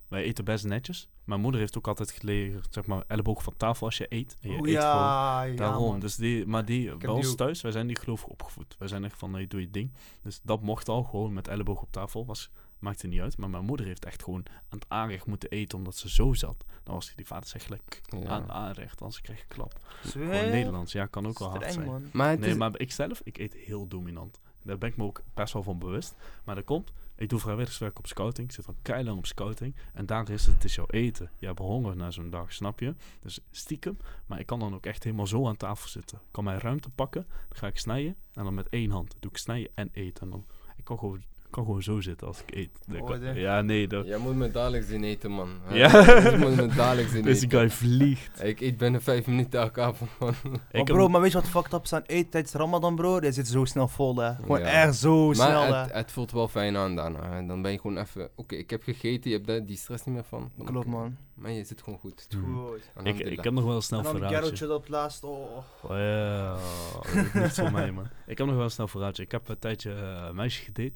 [0.08, 1.10] wij eten best netjes.
[1.24, 4.38] Mijn moeder heeft ook altijd geleerd, zeg maar, elleboog van tafel als je eet.
[4.42, 4.92] En je Oh, eet gewoon.
[4.96, 6.00] ja, ja, Daarom, man.
[6.00, 8.76] dus die, maar die, bij die ons thuis, wij zijn niet gelovig opgevoed.
[8.80, 9.92] Wij zijn echt van, nee, doe je ding.
[10.24, 12.26] Dus dat mocht al, gewoon met elleboog op tafel.
[12.26, 12.50] Was,
[12.80, 13.38] maakte niet uit.
[13.38, 16.66] Maar mijn moeder heeft echt gewoon aan het aanrecht moeten eten, omdat ze zo zat.
[16.84, 18.28] Dan was die vader zegt gelijk Ja.
[18.28, 19.80] aan aanrecht, anders krijg je klap.
[20.02, 21.86] Gewoon Nederlands, ja, kan ook wel hard zijn.
[21.86, 22.10] man.
[22.14, 22.56] Maar het Nee, is...
[22.58, 24.40] maar ik zelf, ik eet heel dominant.
[24.64, 26.16] Daar ben ik me ook best wel van bewust.
[26.44, 28.48] Maar dat komt, ik doe vrijwilligerswerk op scouting.
[28.48, 29.76] Ik zit al keilang op scouting.
[29.94, 31.30] En daar is het, is jouw eten.
[31.38, 32.96] Je hebt honger na zo'n dag, snap je?
[33.22, 33.98] Dus stiekem.
[34.26, 36.18] Maar ik kan dan ook echt helemaal zo aan tafel zitten.
[36.18, 38.16] Ik kan mijn ruimte pakken, dan ga ik snijden.
[38.34, 40.24] En dan met één hand doe ik snijden en eten.
[40.24, 40.46] En dan,
[40.76, 42.70] ik kan gewoon, kan gewoon zo zitten als ik eet.
[43.02, 43.88] Oh, kan- ja, nee.
[43.88, 45.50] Dat, Jij moet me dadelijk zien eten, man.
[45.72, 45.90] Ja.
[46.32, 47.60] Je moet me dadelijk zien deze eten.
[47.60, 48.44] guy vliegt.
[48.52, 50.34] Ik eet binnen vijf minuten elke avond, man.
[50.72, 53.20] Oh, bro, heb- maar weet je wat fucked up is aan eten tijdens Ramadan, bro?
[53.22, 54.36] Je zit zo snel vol, hè.
[54.36, 54.66] Gewoon Ja.
[54.66, 55.76] echt zo snel, Maar hè.
[55.82, 57.30] het, het voelt wel fijn aan daarna.
[57.32, 57.46] hè.
[57.46, 58.30] Dan ben je gewoon even...
[58.36, 60.52] Oké, ik heb gegeten, je hebt daar die stress niet meer van.
[60.56, 61.18] Dan Klopt, man.
[61.34, 62.28] Maar je zit gewoon goed.
[62.44, 63.06] Goed.
[63.08, 65.58] ik, ik heb nog wel een snel En dan een op laatst, oh.
[65.84, 66.58] Oh, ja,
[67.04, 68.08] dat is niet voor mij, man.
[68.28, 69.24] Ik heb nog wel een snel verhaaltje.
[69.24, 70.92] Ik heb een tijdje eh, een meisje gedate.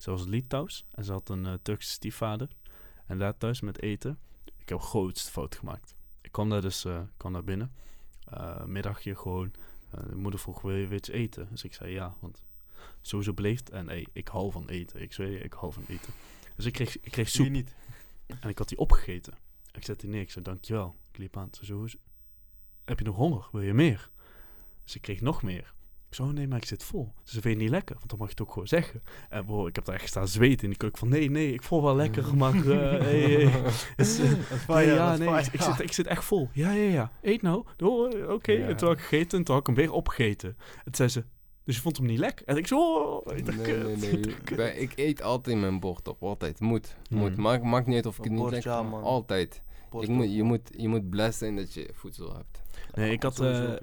[0.00, 2.48] Ze was Litouws en ze had een eh, Turkse stiefvader.
[3.06, 4.18] En daar thuis met eten.
[4.56, 5.94] Ik heb grootste fout gemaakt.
[6.20, 6.86] Ik kwam daar dus
[7.16, 7.72] kwam daar binnen.
[8.24, 9.52] Eh, middagje gewoon.
[9.90, 11.48] De moeder vroeg, wil je weer iets eten?
[11.50, 12.44] Dus ik zei ja, want
[13.00, 13.70] sowieso beleefd.
[13.70, 15.00] En hey, ik hou van eten.
[15.02, 16.12] Ik zweer je, ik hou van eten.
[16.56, 17.48] Dus ik kreeg, ik kreeg soep.
[17.48, 17.74] Niet?
[18.40, 19.32] En ik had die opgegeten.
[19.72, 20.20] Ik zette die neer.
[20.22, 20.96] Ik zei, dankjewel.
[21.12, 21.48] Ik liep aan.
[21.52, 21.96] Ze zei, "Hoe is-
[22.84, 23.48] heb je nog honger?
[23.52, 24.10] Wil je meer?
[24.84, 25.74] Dus ik kreeg nog meer.
[26.10, 27.12] Ik zei, oh nee, maar ik zit vol.
[27.24, 27.94] Ze zei, vind je niet lekker?
[27.98, 29.02] Want dan mag je het ook gewoon zeggen.
[29.28, 30.98] En bro, ik heb daar echt staan zweten in die keuken.
[30.98, 32.54] Van, nee, nee, ik voel wel lekker, maar...
[32.54, 33.62] eh, hey, hey.
[33.96, 35.40] Dus, eh, is nee, ja, nee, fire.
[35.46, 36.48] ik, ik zit, ik zit echt vol.
[36.52, 37.12] Ja, ja, ja.
[37.22, 37.64] Eet nou.
[37.78, 38.52] Oh, Oké.
[38.52, 38.66] Ja.
[38.66, 40.48] En toen had ik gegeten en toen had ik hem weer opgegeten.
[40.58, 41.24] En toen zei ze,
[41.64, 42.46] dus je vond hem niet lekker?
[42.46, 44.78] En ik zo, oh, Nee, nee, kut, nee.
[44.78, 46.22] ik eet altijd mijn bord op.
[46.22, 46.60] Altijd.
[46.60, 46.96] Moet.
[47.10, 47.36] Moet.
[47.36, 47.42] Mm.
[47.42, 48.90] Maakt, maakt niet uit of ik het niet bord, lekker ja, vind.
[48.90, 49.02] man.
[49.02, 49.62] Altijd.
[50.00, 52.62] Ik moet, je, moet, je moet blessed zijn dat je voedsel hebt.
[52.94, 53.34] Nee, ik had...
[53.34, 53.78] Sowieso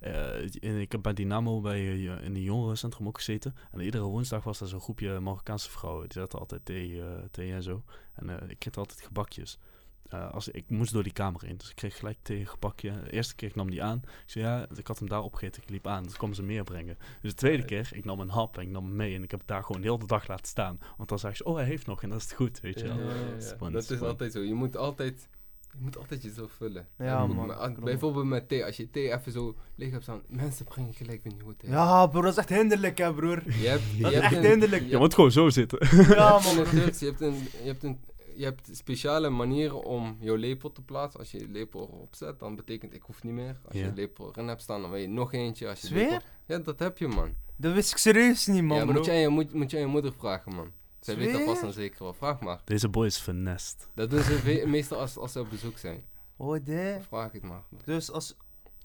[0.00, 3.54] eh, ik heb bij Dynamo bij, eh, in het jongerencentrum ook gezeten.
[3.70, 6.08] En iedere woensdag was er zo'n groepje Marokkaanse vrouwen.
[6.08, 7.82] Die zaten altijd thee, eh, thee en zo.
[8.14, 9.58] En eh, ik kreeg altijd gebakjes.
[10.08, 13.02] Eh, als, ik moest door die kamer in, dus ik kreeg gelijk thee, gebakje.
[13.02, 13.98] De eerste keer ik nam die aan.
[14.04, 15.62] Ik zei ja, ik had hem daar opgegeten.
[15.62, 16.98] Ik liep aan, dus kwam ze meer brengen.
[17.20, 19.14] Dus de tweede keer, ik nam een hap en ik nam hem mee.
[19.14, 20.78] En ik heb het daar gewoon de hele dag laten staan.
[20.96, 22.86] Want dan zei ze, oh hij heeft nog en dat is het goed, weet je
[23.72, 24.40] Dat is altijd zo.
[24.40, 25.28] Je moet altijd,
[25.72, 26.88] je moet altijd jezelf vullen.
[26.98, 27.76] Ja, man.
[27.84, 28.64] bijvoorbeeld met thee.
[28.64, 30.20] Als je thee even zo leeg hebt staan.
[30.28, 31.70] Mensen brengen gelijk weer nieuwe thee.
[31.70, 33.42] Ja, bro, dat is echt hinderlijk, hè, broer.
[33.60, 34.82] Je hebt, je Dat is hebt echt een- hinderlijk.
[34.82, 35.78] je Je moet gewoon zo zitten.
[36.14, 36.54] Ja, man.
[36.54, 37.98] je hebt een, je hebt een,
[38.36, 41.20] je hebt speciale manieren om jouw lepel te plaatsen.
[41.20, 43.56] Als je je lepel erop zet, dan betekent ik hoef niet meer.
[43.64, 43.80] Als Ja.
[43.80, 45.68] je je lepel erin hebt staan, dan wil je nog eentje.
[45.68, 46.10] Als je Zweer?
[46.10, 47.34] lepel- ja, dat heb je, man.
[47.56, 48.92] Dat wist ik serieus niet, man, ja, bro.
[48.92, 50.72] moet jij, moet, moet jij je moeder vragen, man.
[51.00, 52.12] Zij weet dat vast en zeker wel.
[52.12, 52.60] Vraag maar.
[52.64, 53.88] Deze boy is finest.
[53.94, 56.04] Dat doen ze meestal als, als ze op bezoek zijn.
[56.36, 57.00] Oh, nee.
[57.00, 57.62] Vraag het maar.
[57.84, 58.36] Dus als,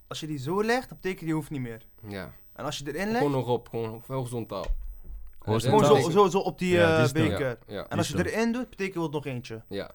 [0.08, 1.86] als je die zo legt, dat betekent je hoeft niet meer.
[2.08, 2.32] Ja.
[2.52, 4.66] En als je erin legt, Gewoon erop, gewoon horizontaal.
[5.38, 5.84] Horizontaal.
[5.84, 7.58] gewoon zo, zo, zo op die Ja, eh, die dan- beker.
[7.66, 9.62] Ja, ja, En als je Die erin doet, betekent het nog eentje.
[9.68, 9.90] ja.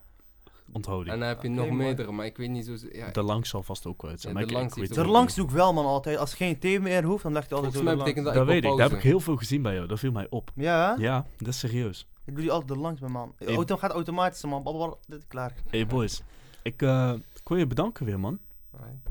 [0.74, 1.14] Onthoud die.
[1.14, 2.76] En dan heb je nog meerdere, maar ik weet niet zo...
[2.92, 4.34] Ja, de langs zal vast ook wel uit zijn.
[4.34, 4.94] Ja, maar de ik- langs ik.
[4.96, 6.18] Daarlangs doe ik wel, man, altijd.
[6.18, 8.16] Als geen thee meer hoeft, dan leg je altijd zo dat, Dat ik
[8.46, 8.70] weet ik.
[8.70, 9.88] Dat heb ik heel veel gezien bij jou.
[9.88, 10.52] Dat viel mij op.
[10.56, 10.96] Ja?
[11.00, 12.08] Ja, dat is serieus.
[12.26, 13.34] Ik doe die altijd erlangs, mijn man.
[13.38, 13.56] De Hey.
[13.56, 14.96] auto gaat automatisch, man.
[15.08, 15.54] Dit is klaar.
[15.70, 16.22] Hey boys,
[16.62, 17.14] ik, eh,
[17.44, 18.40] wil je bedanken weer, man.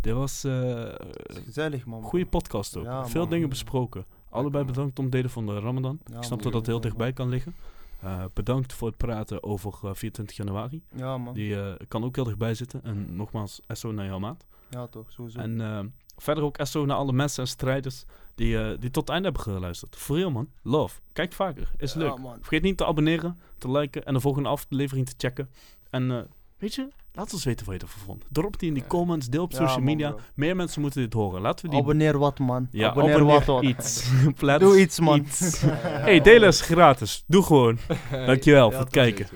[0.01, 0.85] Dit was eh
[1.45, 2.03] gezellig, man.
[2.03, 2.85] goede podcast ook.
[2.85, 3.31] Ja, Veel man.
[3.31, 4.05] dingen besproken.
[4.31, 5.99] Allebei bedankt om het delen van de Ramadan.
[6.07, 7.55] Ja, ik snap dat dat heel dichtbij kan liggen.
[8.03, 10.83] Eh, bedankt voor het praten over eh, 24 januari.
[10.97, 11.35] Ja, man.
[11.35, 12.83] Die eh, kan ook heel dichtbij zitten.
[12.85, 14.47] En nogmaals, SO naar jouw maat.
[14.71, 15.39] Ja, toch, sowieso.
[15.39, 15.81] En eh,
[16.17, 19.43] verder ook SO naar alle mensen en strijders die, eh, die tot het einde hebben
[19.43, 19.97] geluisterd.
[19.97, 21.01] Voor real man, love.
[21.13, 22.19] Kijk vaker, is Ja, leuk.
[22.19, 22.37] man.
[22.41, 25.51] Vergeet niet te abonneren, te liken en de volgende aflevering te checken.
[25.91, 26.21] En eh,
[26.59, 28.25] weet je, Laat ons weten wat je ervan vond.
[28.29, 28.89] Drop die in die Ja.
[28.89, 30.11] comments, deel op Ja, social man, media.
[30.11, 30.21] bro.
[30.35, 31.41] Meer mensen moeten dit horen.
[31.41, 31.81] Laten we die...
[31.81, 32.69] Abonneer wat, man.
[32.71, 34.11] ja, abonneer, abonneer wat, iets.
[34.59, 35.19] Doe iets, man.
[35.19, 35.61] iets.
[35.61, 37.25] hey, delen is gratis.
[37.27, 37.79] Doe gewoon.
[38.27, 39.27] Dankjewel Ja, voor het kijken.